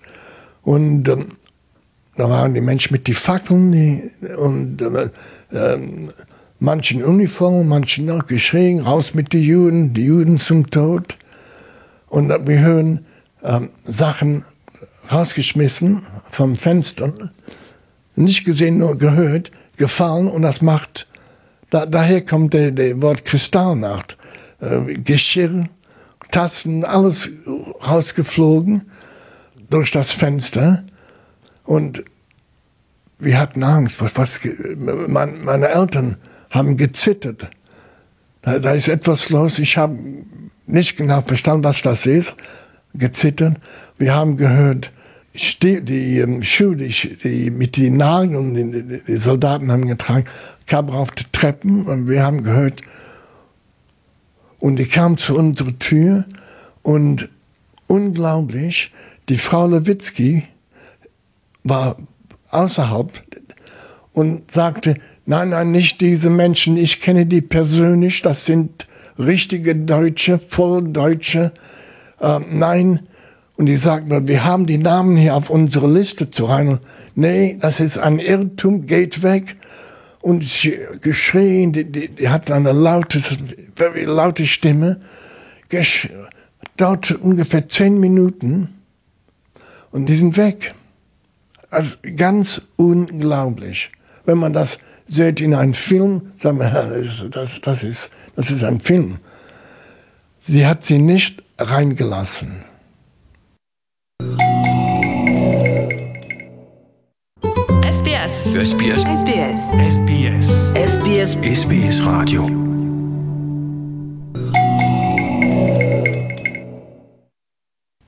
Und 0.63 1.09
ähm, 1.09 1.33
da 2.17 2.29
waren 2.29 2.55
die 2.55 2.61
Menschen 2.61 2.93
mit 2.93 3.09
den 3.09 3.15
Fackeln 3.15 3.73
die, 3.73 4.11
und 4.37 4.83
äh, 4.83 5.11
äh, 5.51 5.79
manchen 6.65 7.05
Uniformen, 7.05 7.69
manchen 7.69 8.07
noch 8.07 8.27
geschrien, 8.27 8.81
raus 8.81 9.15
mit 9.15 9.33
den 9.33 9.43
Juden, 9.43 9.95
die 9.95 10.05
Juden 10.05 10.39
zum 10.39 10.71
Tod. 10.71 11.17
Und 12.09 12.31
wir 12.47 12.61
hören 12.61 13.07
äh, 13.43 13.61
Sachen 13.85 14.45
rausgeschmissen 15.11 16.03
vom 16.31 16.57
Fenster 16.57 17.13
nicht 18.17 18.45
gesehen, 18.45 18.79
nur 18.79 18.97
gehört, 18.97 19.51
gefallen 19.77 20.29
und 20.29 20.43
das 20.43 20.63
macht, 20.63 21.09
da, 21.71 21.87
daher 21.87 22.25
kommt 22.25 22.55
der, 22.55 22.71
der 22.71 23.01
Wort 23.03 23.25
Kristallnacht. 23.25 24.17
Äh, 24.61 24.95
Geschirr, 24.95 25.69
Tassen, 26.31 26.85
alles 26.85 27.31
rausgeflogen 27.87 28.83
durch 29.71 29.91
das 29.91 30.13
Fenster 30.13 30.85
und 31.65 32.05
wir 33.19 33.39
hatten 33.39 33.63
Angst. 33.63 34.01
Was, 34.01 34.17
was, 34.17 34.41
mein, 34.77 35.45
meine 35.45 35.69
Eltern 35.69 36.17
haben 36.55 36.77
gezittert. 36.77 37.51
Da, 38.43 38.59
da 38.59 38.73
ist 38.73 38.89
etwas 38.89 39.31
los. 39.31 39.59
Ich 39.59 39.77
habe 39.77 39.99
nicht 40.67 40.97
genau 40.97 41.21
verstanden, 41.23 41.65
was 41.65 41.83
das 41.83 42.07
ist. 42.07 42.37
Gezittert. 42.95 43.57
Wir 43.99 44.15
haben 44.15 44.37
gehört, 44.37 44.93
die 45.35 46.21
ähm, 46.21 46.45
Schuhe, 46.45 46.77
die, 46.77 47.17
die 47.17 47.51
mit 47.51 47.77
den 47.77 47.97
Nageln 47.97 48.37
und 48.37 48.55
die, 48.55 49.01
die, 49.05 49.17
Soldaten 49.17 49.73
haben 49.73 49.89
getragen, 49.89 50.27
kamen 50.67 50.91
auf 50.91 51.11
die 51.11 51.25
Treppen 51.33 51.87
und 51.87 52.09
wir 52.09 52.23
haben 52.23 52.45
gehört, 52.45 52.83
und 54.61 54.77
die 54.77 54.87
kam 54.87 55.17
zu 55.17 55.37
unserer 55.37 55.77
Tür 55.79 56.25
und 56.83 57.29
unglaublich, 57.89 58.93
die 59.29 59.39
Frau 59.39 59.67
Lewitzki 59.67 60.45
war 61.65 61.99
außerhalb 62.51 63.11
und 64.13 64.51
sagte, 64.51 64.95
nein, 65.27 65.51
nein, 65.51 65.71
nicht 65.71 66.01
diese 66.01 66.31
Menschen, 66.31 66.77
ich 66.77 67.01
kenne 67.01 67.27
die 67.27 67.41
persönlich, 67.41 68.23
das 68.23 68.47
sind 68.47 68.87
richtige 69.19 69.75
Deutsche, 69.77 70.41
voll 70.49 70.83
Deutsche, 70.89 71.53
äh, 72.21 72.41
nein, 72.51 73.01
und 73.57 73.67
die 73.67 73.77
sagten, 73.77 74.27
wir 74.27 74.45
haben 74.45 74.67
die 74.67 74.79
Namen 74.79 75.17
hier 75.17 75.37
auf 75.37 75.49
unsere 75.49 75.91
Liste 75.91 76.31
zu 76.31 76.47
rein. 76.47 76.81
Nee, 77.15 77.57
das 77.61 77.79
ist 77.79 77.99
ein 77.99 78.19
Irrtum, 78.19 78.87
geht 78.87 79.23
weg. 79.23 79.57
Und 80.21 80.43
sie 80.43 80.79
geschrien, 81.01 81.73
die, 81.73 81.85
die, 81.85 82.09
die 82.09 82.29
hat 82.29 82.51
eine 82.51 82.73
laute, 82.73 83.21
very 83.77 84.05
laute 84.05 84.47
Stimme. 84.47 85.01
Gesch 85.69 86.09
dauert 86.77 87.13
ungefähr 87.13 87.69
zehn 87.69 88.01
Minuten. 88.01 88.75
Und 89.93 90.09
die 90.09 90.17
sind 90.17 90.37
weg. 90.37 90.75
Also 91.71 91.97
ganz 92.17 92.63
unglaublich. 92.77 93.93
Wenn 94.25 94.39
man 94.39 94.53
das 94.53 94.79
sieht 95.07 95.41
in 95.41 95.55
einem 95.55 95.75
Film, 95.75 96.33
sagen 96.43 96.59
wir, 96.59 96.71
das, 97.31 97.61
das, 97.61 97.85
ist, 97.85 98.11
das 98.37 98.51
ist 98.51 98.65
ein 98.65 98.81
Film. 98.81 99.19
Sie 100.47 100.67
hat 100.67 100.85
sie 100.85 100.99
nicht 100.99 101.43
reingelassen. 101.59 102.65
SBS. 107.83 108.53
SBS. 108.55 109.03
SBS. 109.05 109.73
SBS. 109.73 110.73
SBS. 110.75 111.37
SBS 111.43 112.07
Radio. 112.07 112.65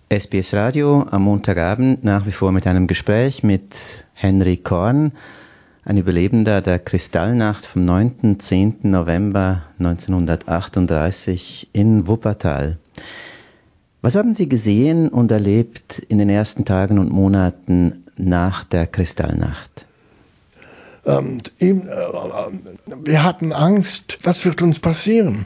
SBS 0.08 0.54
Radio 0.54 1.02
am 1.10 1.22
Montagabend 1.22 2.04
nach 2.04 2.26
wie 2.26 2.32
vor 2.32 2.52
mit 2.52 2.66
einem 2.66 2.86
Gespräch 2.86 3.42
mit 3.42 4.06
Henry 4.14 4.56
Korn, 4.56 5.12
ein 5.86 5.96
Überlebender 5.98 6.60
der 6.62 6.80
Kristallnacht 6.80 7.64
vom 7.64 7.84
9. 7.84 8.40
10. 8.40 8.78
November 8.82 9.62
1938 9.78 11.68
in 11.72 12.08
Wuppertal. 12.08 12.76
Was 14.02 14.16
haben 14.16 14.34
Sie 14.34 14.48
gesehen 14.48 15.08
und 15.08 15.30
erlebt 15.30 16.00
in 16.08 16.18
den 16.18 16.28
ersten 16.28 16.64
Tagen 16.64 16.98
und 16.98 17.12
Monaten 17.12 18.04
nach 18.16 18.64
der 18.64 18.88
Kristallnacht? 18.88 19.86
Ähm, 21.04 21.38
wir 21.60 23.22
hatten 23.22 23.52
Angst, 23.52 24.18
was 24.24 24.44
wird 24.44 24.62
uns 24.62 24.80
passieren? 24.80 25.44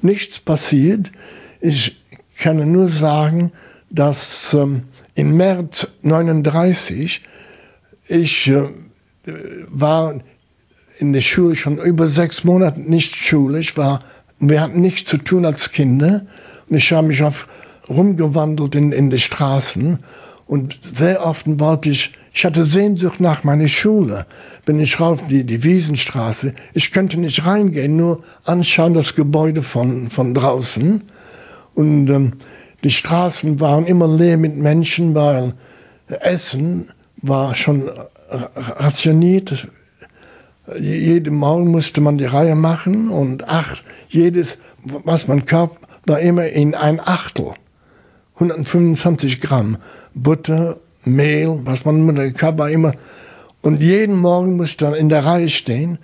Nichts 0.00 0.38
passiert. 0.38 1.10
Ich 1.60 2.00
kann 2.38 2.70
nur 2.70 2.86
sagen, 2.86 3.50
dass 3.90 4.54
ähm, 4.54 4.84
im 5.16 5.36
März 5.36 5.88
39 6.02 7.22
ich 8.06 8.46
äh, 8.46 8.68
war 9.68 10.20
in 10.98 11.12
der 11.12 11.20
Schule 11.20 11.56
schon 11.56 11.78
über 11.78 12.08
sechs 12.08 12.44
Monate 12.44 12.80
nicht 12.80 13.16
schulisch, 13.16 13.76
war, 13.76 14.00
wir 14.38 14.60
hatten 14.60 14.80
nichts 14.80 15.04
zu 15.04 15.18
tun 15.18 15.44
als 15.44 15.72
Kinder. 15.72 16.26
Und 16.68 16.76
ich 16.76 16.92
habe 16.92 17.08
mich 17.08 17.22
auf 17.22 17.48
rumgewandelt 17.88 18.74
in, 18.74 18.92
in 18.92 19.10
die 19.10 19.18
Straßen 19.18 19.98
und 20.46 20.80
sehr 20.94 21.24
oft 21.24 21.46
wollte 21.60 21.90
ich, 21.90 22.12
ich 22.34 22.44
hatte 22.44 22.64
Sehnsucht 22.64 23.20
nach 23.20 23.42
meiner 23.44 23.68
Schule. 23.68 24.26
Bin 24.64 24.80
ich 24.80 25.00
rauf 25.00 25.26
die, 25.26 25.44
die 25.44 25.64
Wiesenstraße. 25.64 26.54
Ich 26.74 26.92
könnte 26.92 27.18
nicht 27.18 27.46
reingehen, 27.46 27.96
nur 27.96 28.22
anschauen 28.44 28.94
das 28.94 29.14
Gebäude 29.14 29.62
von, 29.62 30.10
von 30.10 30.34
draußen. 30.34 31.02
Und 31.74 32.10
ähm, 32.10 32.32
die 32.84 32.90
Straßen 32.90 33.60
waren 33.60 33.86
immer 33.86 34.08
leer 34.08 34.36
mit 34.36 34.56
Menschen, 34.56 35.14
weil 35.14 35.54
Essen 36.08 36.90
war 37.22 37.54
schon 37.54 37.90
rationiert. 38.32 39.68
Jeden 40.78 41.34
Morgen 41.34 41.70
musste 41.70 42.00
man 42.00 42.18
die 42.18 42.24
Reihe 42.24 42.54
machen 42.54 43.08
und 43.10 43.48
acht, 43.48 43.82
jedes, 44.08 44.58
was 44.84 45.28
man 45.28 45.44
kauft, 45.44 45.76
war 46.06 46.20
immer 46.20 46.46
in 46.46 46.74
ein 46.74 47.00
Achtel. 47.00 47.52
125 48.34 49.40
Gramm 49.40 49.76
Butter, 50.14 50.78
Mehl, 51.04 51.60
was 51.64 51.84
man 51.84 52.34
Cup 52.34 52.58
war 52.58 52.70
immer. 52.70 52.94
Und 53.60 53.80
jeden 53.80 54.16
Morgen 54.16 54.56
musste 54.56 54.86
dann 54.86 54.94
in 54.94 55.08
der 55.08 55.24
Reihe 55.24 55.48
stehen. 55.48 55.98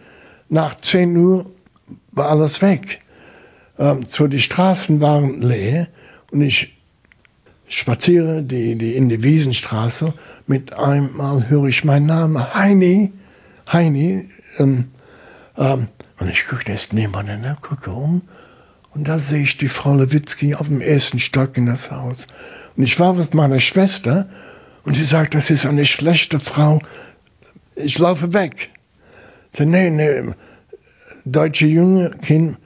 Nach 0.49 0.77
10 0.77 1.17
Uhr 1.17 1.47
war 2.13 2.29
alles 2.31 2.63
weg. 2.63 3.01
Ähm, 3.79 4.05
so 4.07 4.27
die 4.27 4.41
Straßen 4.41 5.01
waren 5.01 5.41
leer 5.41 5.89
und 6.31 6.41
ich 6.41 6.78
spaziere 7.69 8.43
die, 8.43 8.77
die 8.77 8.95
in 8.95 9.09
die 9.09 9.23
Wiesenstraße. 9.23 10.15
Mit 10.47 10.75
einmal 10.75 11.49
höre 11.49 11.67
ich 11.67 11.85
meinen 11.85 12.07
Namen, 12.07 12.55
Heini, 12.55 13.13
Heini. 13.71 14.31
Ähm, 14.59 14.87
ähm, 15.57 15.89
und 16.19 16.29
ich 16.29 16.47
gucke, 16.47 16.65
da 16.65 16.73
ist 16.73 16.93
niemand, 16.93 17.29
ne? 17.29 17.57
gucke 17.61 17.91
um. 17.91 18.23
Und 18.95 19.07
da 19.07 19.19
sehe 19.19 19.43
ich 19.43 19.57
die 19.59 19.69
Frau 19.69 19.95
Lewitzki 19.95 20.55
auf 20.55 20.67
dem 20.69 20.81
ersten 20.81 21.19
Stock 21.19 21.57
in 21.57 21.67
das 21.67 21.91
Haus. 21.91 22.27
Und 22.77 22.83
ich 22.83 22.99
war 22.99 23.15
mit 23.15 23.35
meiner 23.35 23.61
Schwester 23.61 24.29
und 24.85 24.95
sie 24.95 25.05
sagt, 25.05 25.35
das 25.35 25.51
ist 25.51 25.67
eine 25.67 25.85
schlechte 25.85 26.41
Frau. 26.41 26.81
Ich 27.77 27.99
laufe 27.99 28.33
weg. 28.33 28.71
Ich 29.53 29.59
sage, 29.59 29.71
nee, 29.71 29.91
nee, 29.91 30.33
deutsche 31.25 31.67
junge 31.67 32.11
Kind, 32.23 32.57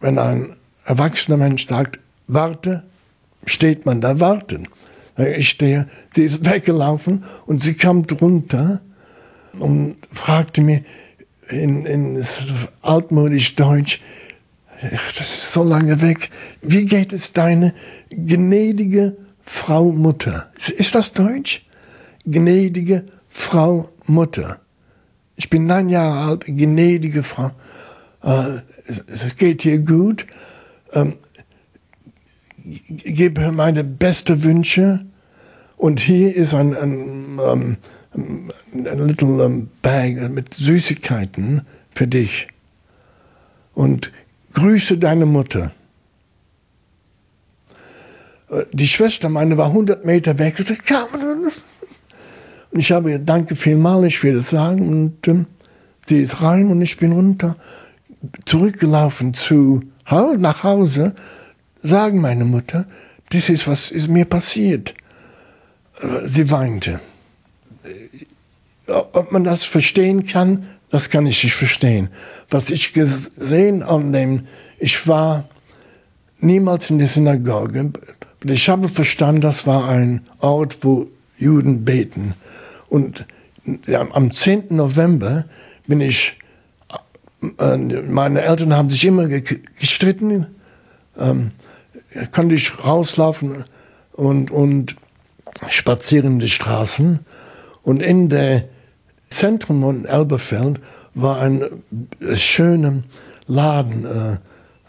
wenn 0.00 0.18
ein 0.18 0.56
erwachsener 0.84 1.36
Mensch 1.36 1.66
sagt, 1.66 1.98
warte, 2.26 2.84
steht 3.46 3.86
man 3.86 4.00
da 4.00 4.20
warten. 4.20 4.68
Ich 5.16 5.50
stehe, 5.50 5.86
sie 6.14 6.24
ist 6.24 6.44
weggelaufen 6.44 7.24
und 7.46 7.62
sie 7.62 7.74
kam 7.74 8.06
drunter 8.06 8.80
und 9.58 9.96
fragte 10.10 10.62
mir 10.62 10.82
in, 11.48 11.84
in 11.84 12.24
altmodisch 12.80 13.54
Deutsch, 13.56 14.00
das 14.80 15.20
ist 15.20 15.52
so 15.52 15.62
lange 15.62 16.00
weg, 16.00 16.30
wie 16.62 16.86
geht 16.86 17.12
es 17.12 17.32
deine 17.32 17.74
gnädige 18.10 19.16
Frau 19.42 19.92
Mutter? 19.92 20.50
Ist 20.76 20.94
das 20.94 21.12
Deutsch? 21.12 21.66
Gnädige 22.24 23.04
Frau 23.28 23.90
Mutter. 24.06 24.60
Ich 25.36 25.50
bin 25.50 25.66
neun 25.66 25.88
Jahre 25.88 26.28
alt, 26.28 26.44
gnädige 26.46 27.22
Frau. 27.22 27.52
Äh, 28.22 28.60
es 29.06 29.36
geht 29.36 29.64
dir 29.64 29.78
gut. 29.78 30.26
Ähm, 30.92 31.14
gebe 32.88 33.52
meine 33.52 33.84
besten 33.84 34.42
Wünsche. 34.44 35.04
Und 35.76 36.00
hier 36.00 36.34
ist 36.34 36.54
ein, 36.54 36.76
ein, 36.76 37.40
ein, 37.40 37.78
ein 38.72 38.98
little 39.06 39.44
um, 39.44 39.68
bag 39.82 40.30
mit 40.30 40.54
Süßigkeiten 40.54 41.62
für 41.94 42.06
dich. 42.06 42.48
Und 43.74 44.12
grüße 44.52 44.98
deine 44.98 45.26
Mutter. 45.26 45.72
Äh, 48.50 48.64
die 48.72 48.86
Schwester 48.86 49.28
meine 49.28 49.56
war 49.58 49.66
100 49.66 50.04
Meter 50.04 50.38
weg. 50.38 50.54
Und 52.70 52.78
ich 52.78 52.92
habe 52.92 53.10
ihr 53.10 53.18
Danke 53.18 53.56
vielmal, 53.56 54.04
ich 54.04 54.22
will 54.22 54.34
das 54.34 54.50
sagen. 54.50 54.88
Und 54.88 55.26
ähm, 55.26 55.46
sie 56.06 56.20
ist 56.20 56.42
rein 56.42 56.70
und 56.70 56.80
ich 56.80 56.96
bin 56.96 57.12
runter, 57.12 57.56
zurückgelaufen 58.44 59.34
zu 59.34 59.82
nach 60.38 60.62
Hause 60.62 61.14
sagen 61.82 62.20
meine 62.20 62.44
Mutter, 62.44 62.86
das 63.30 63.48
ist, 63.48 63.66
was 63.66 63.90
ist 63.90 64.08
mir 64.08 64.24
passiert. 64.24 64.94
Sie 66.26 66.50
weinte. 66.50 67.00
Ob 68.86 69.32
man 69.32 69.44
das 69.44 69.64
verstehen 69.64 70.26
kann, 70.26 70.66
das 70.90 71.08
kann 71.08 71.26
ich 71.26 71.42
nicht 71.42 71.54
verstehen. 71.54 72.08
Was 72.50 72.70
ich 72.70 72.92
gesehen 72.92 73.84
dem, 74.12 74.46
ich 74.78 75.08
war 75.08 75.48
niemals 76.38 76.90
in 76.90 76.98
der 76.98 77.08
Synagoge. 77.08 77.92
Ich 78.44 78.68
habe 78.68 78.88
verstanden, 78.88 79.40
das 79.40 79.66
war 79.66 79.88
ein 79.88 80.26
Ort, 80.40 80.78
wo 80.82 81.06
Juden 81.38 81.84
beten. 81.84 82.34
Und 82.88 83.24
am 83.88 84.30
10. 84.32 84.64
November 84.70 85.46
bin 85.86 86.00
ich, 86.00 86.38
äh, 87.58 87.76
meine 87.76 88.42
Eltern 88.42 88.74
haben 88.74 88.90
sich 88.90 89.04
immer 89.04 89.28
gestritten. 89.28 90.46
Konnte 92.30 92.54
ich 92.54 92.84
rauslaufen 92.84 93.64
und, 94.12 94.50
und 94.50 94.96
spazieren 95.68 96.38
die 96.38 96.48
Straßen. 96.48 97.20
Und 97.82 98.02
in 98.02 98.28
der 98.28 98.64
Zentrum 99.28 99.82
von 99.82 100.04
Elberfeld 100.04 100.80
war 101.14 101.40
ein 101.40 101.62
äh, 102.20 102.36
schöner 102.36 103.02
Laden, 103.46 104.06
äh, 104.06 104.32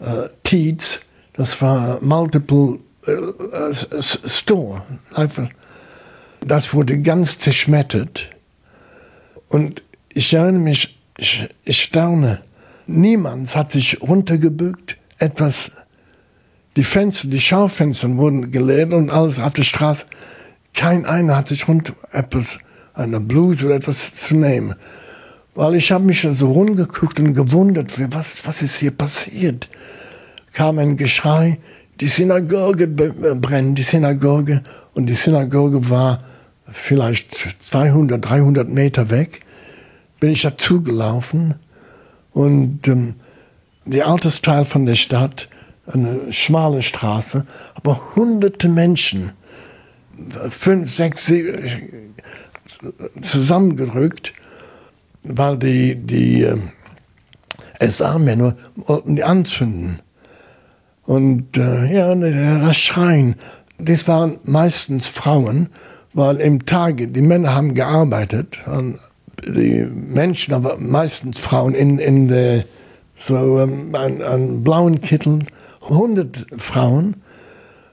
äh, 0.04 0.28
Tietz, 0.42 1.00
das 1.32 1.60
war 1.60 2.00
Multiple 2.00 2.78
äh, 3.06 3.72
Store. 4.00 4.82
Das 6.46 6.74
wurde 6.74 7.00
ganz 7.00 7.38
zerschmettert. 7.38 8.30
Und 9.48 9.82
ich 10.08 10.32
erinnere 10.32 10.62
mich, 10.62 10.98
ich, 11.18 11.48
ich 11.64 11.82
staune, 11.82 12.42
niemand 12.86 13.54
hat 13.56 13.72
sich 13.72 14.00
runtergebückt, 14.02 14.96
etwas 15.18 15.72
die 16.76 16.84
Fenster, 16.84 17.28
die 17.28 17.40
Schaufenster 17.40 18.16
wurden 18.16 18.50
geleert 18.50 18.92
und 18.92 19.10
alles 19.10 19.38
auf 19.38 19.54
der 19.54 19.62
Straße. 19.62 20.06
Kein 20.74 21.06
einer 21.06 21.36
hat 21.36 21.48
sich 21.48 21.68
rund 21.68 21.92
etwas, 22.12 22.58
eine 22.94 23.20
Bluse 23.20 23.66
oder 23.66 23.76
etwas 23.76 24.14
zu 24.14 24.36
nehmen. 24.36 24.74
Weil 25.54 25.76
ich 25.76 25.92
habe 25.92 26.04
mich 26.04 26.26
so 26.32 26.50
rumgeguckt 26.50 27.20
und 27.20 27.34
gewundert, 27.34 27.92
was, 28.12 28.44
was 28.44 28.60
ist 28.62 28.76
hier 28.76 28.90
passiert. 28.90 29.68
Kam 30.52 30.78
ein 30.78 30.96
Geschrei, 30.96 31.58
die 32.00 32.08
Synagoge 32.08 32.84
äh, 32.84 33.34
brennt, 33.34 33.78
die 33.78 33.84
Synagoge. 33.84 34.62
Und 34.94 35.06
die 35.06 35.14
Synagoge 35.14 35.88
war 35.90 36.18
vielleicht 36.70 37.34
200, 37.34 38.24
300 38.28 38.68
Meter 38.68 39.10
weg. 39.10 39.42
Bin 40.18 40.30
ich 40.30 40.42
dazu 40.42 40.82
gelaufen 40.82 41.54
und 42.32 42.88
ähm, 42.88 43.14
der 43.84 44.08
Altersteil 44.08 44.64
von 44.64 44.86
der 44.86 44.94
Stadt 44.94 45.48
eine 45.86 46.32
schmale 46.32 46.82
Straße, 46.82 47.46
aber 47.74 48.00
hunderte 48.16 48.68
Menschen, 48.68 49.32
fünf, 50.48 50.90
sechs, 50.90 51.26
sieben, 51.26 52.14
zusammengedrückt, 53.20 54.32
weil 55.22 55.58
die, 55.58 55.96
die 55.96 56.42
äh, 56.42 56.58
SA-Männer 57.80 58.56
wollten 58.76 59.16
die 59.16 59.24
anzünden. 59.24 60.00
Und 61.06 61.56
äh, 61.56 61.92
ja, 61.92 62.14
das 62.14 62.78
Schreien, 62.78 63.36
das 63.78 64.08
waren 64.08 64.38
meistens 64.44 65.06
Frauen, 65.06 65.68
weil 66.14 66.36
im 66.36 66.64
Tage, 66.64 67.08
die 67.08 67.20
Männer 67.20 67.54
haben 67.54 67.74
gearbeitet, 67.74 68.58
und 68.66 68.98
die 69.46 69.84
Menschen, 69.84 70.54
aber 70.54 70.78
meistens 70.78 71.38
Frauen 71.38 71.74
in, 71.74 71.98
in 71.98 72.28
der, 72.28 72.64
so 73.18 73.60
ähm, 73.60 73.94
einen, 73.94 74.22
einen 74.22 74.64
blauen 74.64 75.00
Kittel, 75.00 75.40
100 75.88 76.46
Frauen 76.56 77.16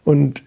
und 0.04 0.44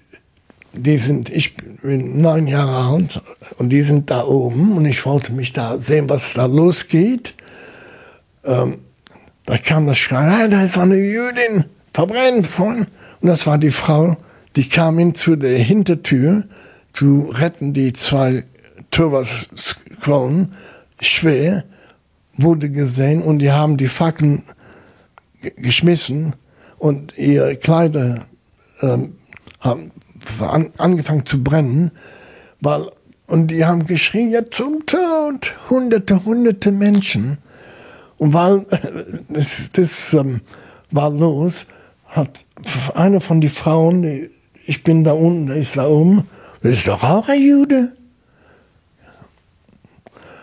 die 0.72 0.98
sind, 0.98 1.30
ich 1.30 1.56
bin 1.56 2.18
neun 2.18 2.46
Jahre 2.46 2.92
alt 2.92 3.22
und 3.58 3.70
die 3.70 3.82
sind 3.82 4.10
da 4.10 4.24
oben 4.24 4.76
und 4.76 4.84
ich 4.86 5.04
wollte 5.06 5.32
mich 5.32 5.52
da 5.52 5.78
sehen, 5.78 6.08
was 6.08 6.34
da 6.34 6.46
losgeht. 6.46 7.34
Ähm, 8.44 8.78
da 9.46 9.58
kam 9.58 9.86
das 9.86 9.98
Schreien, 9.98 10.30
hey, 10.30 10.50
da 10.50 10.64
ist 10.64 10.78
eine 10.78 10.96
Jüdin, 10.96 11.66
verbrennt 11.92 12.46
von. 12.46 12.86
Und 13.20 13.28
das 13.28 13.46
war 13.46 13.58
die 13.58 13.70
Frau, 13.70 14.16
die 14.56 14.68
kam 14.68 14.98
hin 14.98 15.14
zu 15.14 15.36
der 15.36 15.58
Hintertür 15.58 16.44
zu 16.92 17.30
retten 17.34 17.72
die 17.72 17.92
zwei 17.92 18.44
Torwasquallen 18.90 20.54
schwer, 21.00 21.64
wurde 22.36 22.70
gesehen 22.70 23.22
und 23.22 23.40
die 23.40 23.52
haben 23.52 23.76
die 23.76 23.88
Fackeln 23.88 24.44
geschmissen 25.56 26.34
und 26.84 27.16
ihre 27.16 27.56
Kleider 27.56 28.26
ähm, 28.82 29.14
haben 29.58 29.90
an, 30.38 30.70
angefangen 30.76 31.24
zu 31.24 31.42
brennen, 31.42 31.92
weil, 32.60 32.90
und 33.26 33.46
die 33.46 33.64
haben 33.64 33.86
geschrien, 33.86 34.30
ja 34.30 34.50
zum 34.50 34.84
Tod, 34.84 35.54
hunderte, 35.70 36.22
hunderte 36.26 36.72
Menschen. 36.72 37.38
Und 38.18 38.34
weil 38.34 38.66
das, 39.30 39.70
das 39.72 40.12
ähm, 40.12 40.42
war 40.90 41.08
los, 41.08 41.66
hat 42.04 42.44
eine 42.94 43.22
von 43.22 43.40
den 43.40 43.48
Frauen, 43.48 44.02
die, 44.02 44.30
ich 44.66 44.84
bin 44.84 45.04
da 45.04 45.12
unten, 45.12 45.46
der 45.46 45.56
ist 45.56 45.78
da 45.78 45.86
oben, 45.88 46.28
das 46.62 46.72
ist 46.72 46.88
doch 46.88 47.02
auch 47.02 47.30
ein 47.30 47.40
Jude. 47.40 47.92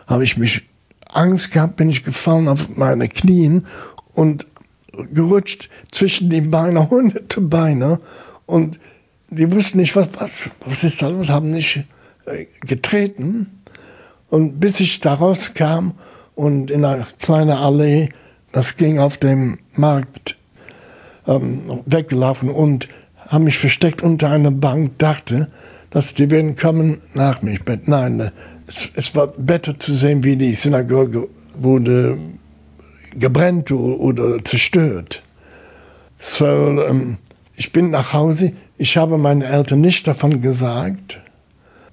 Habe 0.07 0.23
ich 0.23 0.37
mich 0.37 0.67
Angst 1.07 1.51
gehabt, 1.51 1.75
bin 1.75 1.91
ich 1.91 2.03
gefallen 2.03 2.47
auf 2.47 2.67
meine 2.75 3.09
Knien 3.09 3.67
und 4.15 4.47
gerutscht 5.13 5.69
zwischen 5.91 6.29
den 6.29 6.51
Beinen, 6.51 6.89
hunderte 6.89 7.41
Beine. 7.41 7.99
Und 8.45 8.79
die 9.29 9.51
wussten 9.51 9.79
nicht, 9.79 9.95
was, 9.95 10.09
was, 10.19 10.31
was 10.65 10.83
ist 10.83 11.01
da 11.01 11.07
los, 11.07 11.29
haben 11.29 11.51
nicht 11.51 11.85
äh, 12.25 12.45
getreten. 12.61 13.61
Und 14.29 14.59
bis 14.59 14.79
ich 14.79 14.99
da 14.99 15.13
rauskam 15.13 15.91
und 16.35 16.71
in 16.71 16.85
einer 16.85 17.07
kleinen 17.19 17.51
Allee, 17.51 18.09
das 18.51 18.77
ging 18.77 18.99
auf 18.99 19.17
dem 19.17 19.59
Markt, 19.73 20.37
ähm, 21.27 21.81
weggelaufen 21.85 22.49
und 22.49 22.87
haben 23.27 23.45
mich 23.45 23.57
versteckt 23.57 24.01
unter 24.01 24.29
einer 24.29 24.51
Bank, 24.51 24.97
dachte, 24.97 25.49
dass 25.89 26.13
die 26.13 26.29
werden 26.29 26.55
kommen 26.55 27.01
nach 27.13 27.41
mich. 27.41 27.61
Nein, 27.85 28.31
es, 28.67 28.89
es 28.95 29.15
war 29.15 29.27
besser 29.27 29.77
zu 29.79 29.93
sehen, 29.93 30.23
wie 30.23 30.35
die 30.35 30.55
Synagoge 30.55 31.27
wurde 31.53 32.17
gebrannt 33.17 33.71
oder 33.71 34.43
zerstört. 34.43 35.23
So, 36.19 36.45
ähm, 36.45 37.17
ich 37.55 37.71
bin 37.71 37.89
nach 37.89 38.13
Hause, 38.13 38.53
ich 38.77 38.97
habe 38.97 39.17
meinen 39.17 39.41
Eltern 39.41 39.81
nicht 39.81 40.07
davon 40.07 40.41
gesagt, 40.41 41.19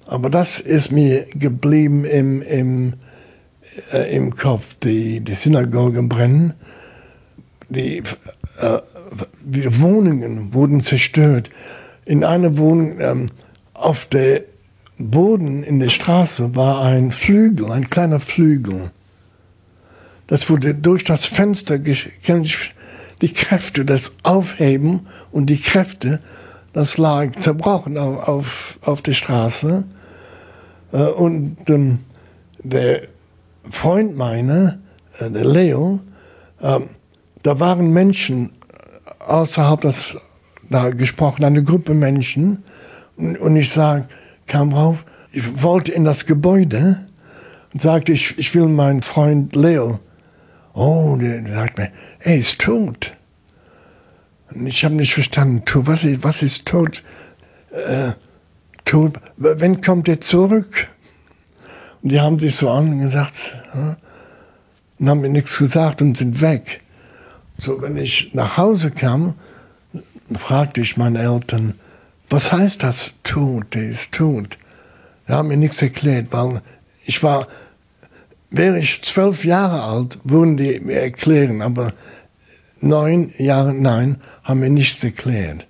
aber 0.07 0.29
das 0.29 0.59
ist 0.59 0.91
mir 0.91 1.25
geblieben 1.33 2.05
im, 2.05 2.41
im, 2.41 2.93
äh, 3.91 4.15
im 4.15 4.35
Kopf. 4.35 4.75
Die, 4.83 5.19
die 5.21 5.35
Synagogen 5.35 6.09
brennen, 6.09 6.53
die 7.69 8.03
äh, 8.59 8.79
Wohnungen 9.43 10.53
wurden 10.53 10.81
zerstört. 10.81 11.49
In 12.05 12.23
einer 12.23 12.57
Wohnung 12.57 12.99
ähm, 12.99 13.25
auf 13.73 14.05
der 14.05 14.43
Boden 14.97 15.63
in 15.63 15.79
der 15.79 15.89
Straße 15.89 16.55
war 16.55 16.83
ein 16.83 17.11
Flügel, 17.11 17.71
ein 17.71 17.89
kleiner 17.89 18.19
Flügel. 18.19 18.91
Das 20.29 20.47
wurde 20.47 20.75
durch 20.75 21.03
das 21.03 21.25
Fenster 21.25 21.79
die 21.79 23.33
Kräfte, 23.33 23.83
das 23.83 24.13
Aufheben 24.21 25.07
und 25.31 25.47
die 25.47 25.59
Kräfte, 25.59 26.19
das 26.71 26.99
lag 26.99 27.31
zerbrochen 27.41 27.97
auf, 27.97 28.27
auf, 28.27 28.79
auf 28.83 29.01
der 29.01 29.13
Straße. 29.13 29.83
Äh, 30.93 30.97
und 30.97 31.57
ähm, 31.67 32.01
der 32.61 33.07
Freund 33.71 34.15
meiner, 34.15 34.77
äh, 35.17 35.31
der 35.31 35.45
Leo, 35.45 35.99
äh, 36.61 36.79
da 37.41 37.59
waren 37.59 37.91
Menschen 37.91 38.51
außerhalb 39.17 39.81
das 39.81 40.15
da 40.69 40.91
gesprochen, 40.91 41.43
eine 41.43 41.63
Gruppe 41.63 41.95
Menschen. 41.95 42.63
Und, 43.17 43.35
und 43.37 43.55
ich 43.55 43.71
sag, 43.71 44.05
kam 44.45 44.73
rauf, 44.73 45.05
ich 45.31 45.63
wollte 45.63 45.91
in 45.91 46.03
das 46.03 46.27
Gebäude 46.27 47.07
und 47.73 47.81
sagte, 47.81 48.11
ich, 48.11 48.37
ich 48.37 48.53
will 48.53 48.67
meinen 48.67 49.01
Freund 49.01 49.55
Leo. 49.55 49.99
Oh, 50.73 51.17
der, 51.19 51.45
sagt 51.45 51.77
mir, 51.77 51.91
er 52.19 52.37
ist 52.37 52.59
tot. 52.59 53.13
Und 54.51 54.67
ich 54.67 54.83
habe 54.83 54.95
nicht 54.95 55.13
verstanden, 55.13 55.63
was 55.85 56.03
ist, 56.03 56.23
was 56.23 56.43
ist 56.43 56.67
tot? 56.67 57.03
Äh, 57.71 58.13
tot? 58.85 59.13
Wann 59.37 59.81
kommt 59.81 60.07
er 60.07 60.21
zurück? 60.21 60.87
Und 62.01 62.11
die 62.11 62.19
haben 62.19 62.39
sich 62.39 62.55
so 62.55 62.69
angesagt 62.69 63.55
und 64.99 65.09
haben 65.09 65.21
mir 65.21 65.29
nichts 65.29 65.57
gesagt 65.57 66.01
und 66.01 66.17
sind 66.17 66.41
weg. 66.41 66.81
So, 67.57 67.81
wenn 67.81 67.97
ich 67.97 68.33
nach 68.33 68.57
Hause 68.57 68.91
kam, 68.91 69.35
fragte 70.37 70.81
ich 70.81 70.97
meine 70.97 71.19
Eltern, 71.19 71.73
was 72.29 72.51
heißt 72.51 72.83
das 72.83 73.11
tot, 73.23 73.73
der 73.73 73.89
ist 73.89 74.11
tot? 74.13 74.57
Die 75.27 75.33
haben 75.33 75.49
mir 75.49 75.57
nichts 75.57 75.81
erklärt, 75.81 76.27
weil 76.31 76.61
ich 77.05 77.21
war, 77.23 77.47
wäre 78.51 78.79
ich 78.79 79.01
zwölf 79.03 79.45
Jahre 79.45 79.83
alt, 79.83 80.19
würden 80.23 80.57
die 80.57 80.79
mir 80.79 81.01
erklären, 81.01 81.61
aber 81.61 81.93
neun 82.81 83.31
Jahre, 83.37 83.73
nein, 83.73 84.17
haben 84.43 84.59
mir 84.61 84.69
nichts 84.69 85.03
erklärt. 85.03 85.67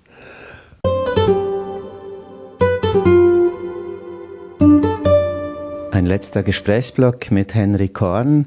Ein 5.90 6.06
letzter 6.06 6.42
Gesprächsblock 6.42 7.30
mit 7.30 7.54
Henry 7.54 7.88
Korn, 7.88 8.46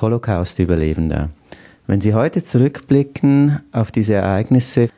Holocaust-Überlebender. 0.00 1.30
Wenn 1.86 2.00
Sie 2.00 2.14
heute 2.14 2.42
zurückblicken 2.42 3.60
auf 3.72 3.90
diese 3.90 4.14
Ereignisse, 4.14 4.90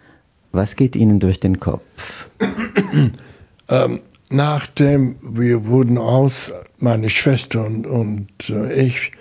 was 0.52 0.76
geht 0.76 0.96
Ihnen 0.96 1.20
durch 1.20 1.40
den 1.40 1.60
Kopf? 1.60 2.28
ähm, 3.68 4.00
nachdem 4.30 5.16
wir 5.22 5.66
wurden 5.66 5.98
aus, 5.98 6.52
meine 6.78 7.10
Schwester 7.10 7.66
und, 7.66 7.86
und 7.86 8.48
äh, 8.48 8.72
ich 8.72 9.12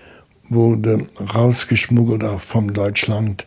wurde 0.48 1.08
rausgeschmuggelt 1.34 2.24
auch 2.24 2.40
vom 2.40 2.74
Deutschland 2.74 3.46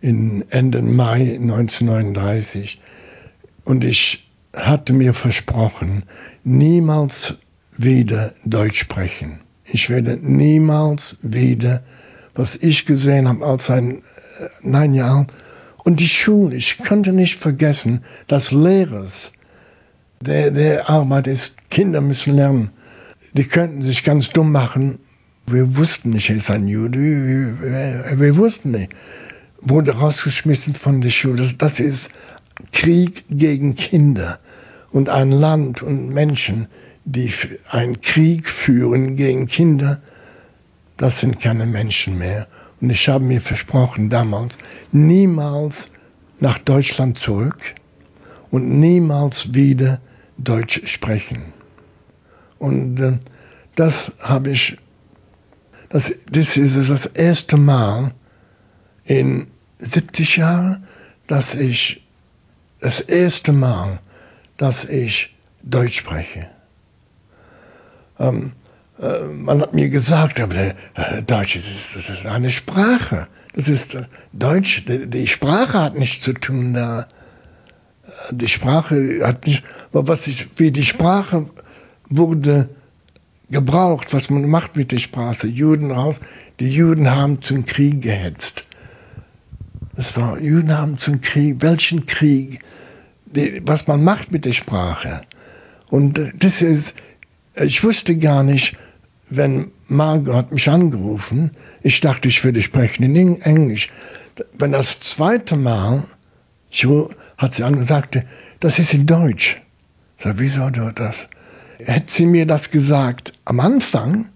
in 0.00 0.44
Ende 0.50 0.82
Mai 0.82 1.38
1939 1.40 2.80
und 3.64 3.84
ich 3.84 4.28
hatte 4.52 4.92
mir 4.92 5.14
versprochen, 5.14 6.04
niemals 6.44 7.36
wieder 7.76 8.34
Deutsch 8.44 8.78
sprechen. 8.78 9.40
Ich 9.64 9.90
werde 9.90 10.18
niemals 10.20 11.16
wieder, 11.22 11.82
was 12.34 12.56
ich 12.56 12.86
gesehen 12.86 13.28
habe 13.28 13.44
als 13.46 13.70
ein 13.70 13.98
äh, 13.98 14.02
neun 14.62 14.94
Jahre 14.94 15.26
und 15.84 16.00
die 16.00 16.08
Schule, 16.08 16.56
ich 16.56 16.78
konnte 16.78 17.12
nicht 17.12 17.38
vergessen, 17.38 18.04
dass 18.26 18.52
Lehrers, 18.52 19.32
der, 20.24 20.50
der 20.50 20.90
Arbeit 20.90 21.26
ist, 21.26 21.56
Kinder 21.70 22.00
müssen 22.00 22.34
lernen. 22.34 22.70
Die 23.34 23.44
könnten 23.44 23.82
sich 23.82 24.04
ganz 24.04 24.30
dumm 24.30 24.52
machen. 24.52 24.98
Wir 25.46 25.76
wussten 25.76 26.10
nicht, 26.10 26.30
er 26.30 26.36
ist 26.36 26.50
ein 26.50 26.68
Jude. 26.68 26.98
Wir, 26.98 28.18
wir, 28.18 28.36
wussten 28.36 28.72
nicht. 28.72 28.92
Wurde 29.60 29.92
rausgeschmissen 29.92 30.74
von 30.74 31.00
der 31.00 31.10
Schule. 31.10 31.52
Das 31.58 31.80
ist 31.80 32.10
Krieg 32.72 33.24
gegen 33.28 33.74
Kinder. 33.74 34.38
Und 34.90 35.08
ein 35.08 35.32
Land 35.32 35.82
und 35.82 36.08
Menschen, 36.10 36.68
die 37.04 37.30
einen 37.68 38.00
Krieg 38.00 38.48
führen 38.48 39.16
gegen 39.16 39.46
Kinder, 39.46 40.00
das 40.96 41.20
sind 41.20 41.40
keine 41.40 41.66
Menschen 41.66 42.18
mehr. 42.18 42.46
Und 42.80 42.90
ich 42.90 43.08
habe 43.08 43.24
mir 43.24 43.40
versprochen 43.40 44.08
damals, 44.08 44.58
niemals 44.92 45.90
nach 46.40 46.58
Deutschland 46.58 47.18
zurück 47.18 47.58
und 48.50 48.78
niemals 48.78 49.52
wieder 49.54 50.00
Deutsch 50.38 50.86
sprechen. 50.86 51.52
Und 52.58 53.00
äh, 53.00 53.18
das 53.74 54.12
habe 54.20 54.50
ich, 54.50 54.78
das, 55.88 56.12
das 56.30 56.56
ist 56.56 56.90
das 56.90 57.06
erste 57.06 57.56
Mal 57.56 58.12
in 59.04 59.48
70 59.80 60.36
Jahren, 60.36 60.86
dass 61.26 61.54
ich, 61.54 62.02
das 62.80 63.00
erste 63.00 63.52
Mal, 63.52 64.00
dass 64.56 64.84
ich 64.84 65.34
Deutsch 65.62 65.98
spreche. 65.98 66.46
Ähm, 68.18 68.52
äh, 69.00 69.24
man 69.24 69.60
hat 69.60 69.74
mir 69.74 69.88
gesagt, 69.88 70.38
aber 70.40 70.54
der, 70.54 70.76
äh, 70.94 71.22
Deutsch 71.22 71.56
ist, 71.56 71.96
das 71.96 72.10
ist 72.10 72.26
eine 72.26 72.50
Sprache. 72.50 73.26
Das 73.54 73.68
ist 73.68 73.94
äh, 73.94 74.04
Deutsch, 74.32 74.84
die, 74.86 75.06
die, 75.06 75.26
Sprache 75.26 75.80
hat 75.80 75.98
nichts 75.98 76.24
zu 76.24 76.32
tun 76.32 76.74
da. 76.74 77.06
Die 78.30 78.48
Sprache 78.48 79.20
hat 79.22 79.46
nicht, 79.46 79.64
was 79.92 80.26
ist, 80.28 80.48
wie 80.56 80.70
die 80.70 80.84
Sprache 80.84 81.46
wurde 82.08 82.68
gebraucht, 83.50 84.12
was 84.12 84.30
man 84.30 84.48
macht 84.48 84.76
mit 84.76 84.92
der 84.92 84.98
Sprache. 84.98 85.46
Juden 85.46 85.90
raus, 85.90 86.20
die 86.60 86.70
Juden 86.70 87.10
haben 87.10 87.42
zum 87.42 87.64
Krieg 87.64 88.02
gehetzt. 88.02 88.66
Das 89.96 90.16
war, 90.16 90.40
Juden 90.40 90.76
haben 90.76 90.98
zum 90.98 91.20
Krieg, 91.20 91.56
welchen 91.60 92.06
Krieg, 92.06 92.60
die, 93.26 93.62
was 93.64 93.86
man 93.86 94.02
macht 94.02 94.32
mit 94.32 94.44
der 94.44 94.52
Sprache. 94.52 95.22
Und 95.88 96.20
das 96.38 96.62
ist, 96.62 96.94
ich 97.54 97.84
wusste 97.84 98.16
gar 98.16 98.42
nicht, 98.42 98.76
wenn 99.30 99.70
Margot 99.86 100.34
hat 100.34 100.52
mich 100.52 100.68
angerufen, 100.68 101.52
ich 101.82 102.00
dachte, 102.00 102.28
ich 102.28 102.42
würde 102.44 102.62
sprechen 102.62 103.04
in 103.04 103.40
Englisch. 103.42 103.90
Wenn 104.58 104.72
das 104.72 105.00
zweite 105.00 105.56
Mal, 105.56 106.04
hat 107.38 107.54
sie 107.54 107.62
angesagt, 107.62 108.18
das 108.60 108.78
ist 108.78 108.94
in 108.94 109.06
Deutsch. 109.06 109.60
Ich 110.18 110.24
sag, 110.24 110.38
wieso 110.38 110.70
das? 110.70 111.28
Hätte 111.78 112.12
sie 112.12 112.26
mir 112.26 112.46
das 112.46 112.70
gesagt 112.70 113.32
am 113.44 113.60
Anfang, 113.60 114.26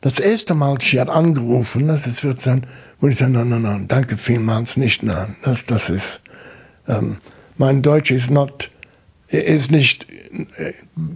das 0.00 0.18
erste 0.18 0.54
Mal, 0.54 0.78
sie 0.80 1.00
hat 1.00 1.08
angerufen, 1.08 1.86
das 1.86 2.06
ist, 2.06 2.24
wird 2.24 2.44
dann, 2.44 2.66
würde 2.98 3.12
ich 3.12 3.18
sagen, 3.18 3.32
nein, 3.32 3.48
nein, 3.48 3.62
nein, 3.62 3.88
danke 3.88 4.16
vielmals 4.16 4.76
nicht, 4.76 5.02
nein, 5.02 5.36
das, 5.42 5.64
das 5.66 5.90
ist, 5.90 6.22
ähm, 6.88 7.18
mein 7.56 7.82
Deutsch 7.82 8.10
ist 8.10 8.30
not, 8.30 8.70
ist 9.28 9.70
nicht 9.70 10.06
äh, 10.56 10.72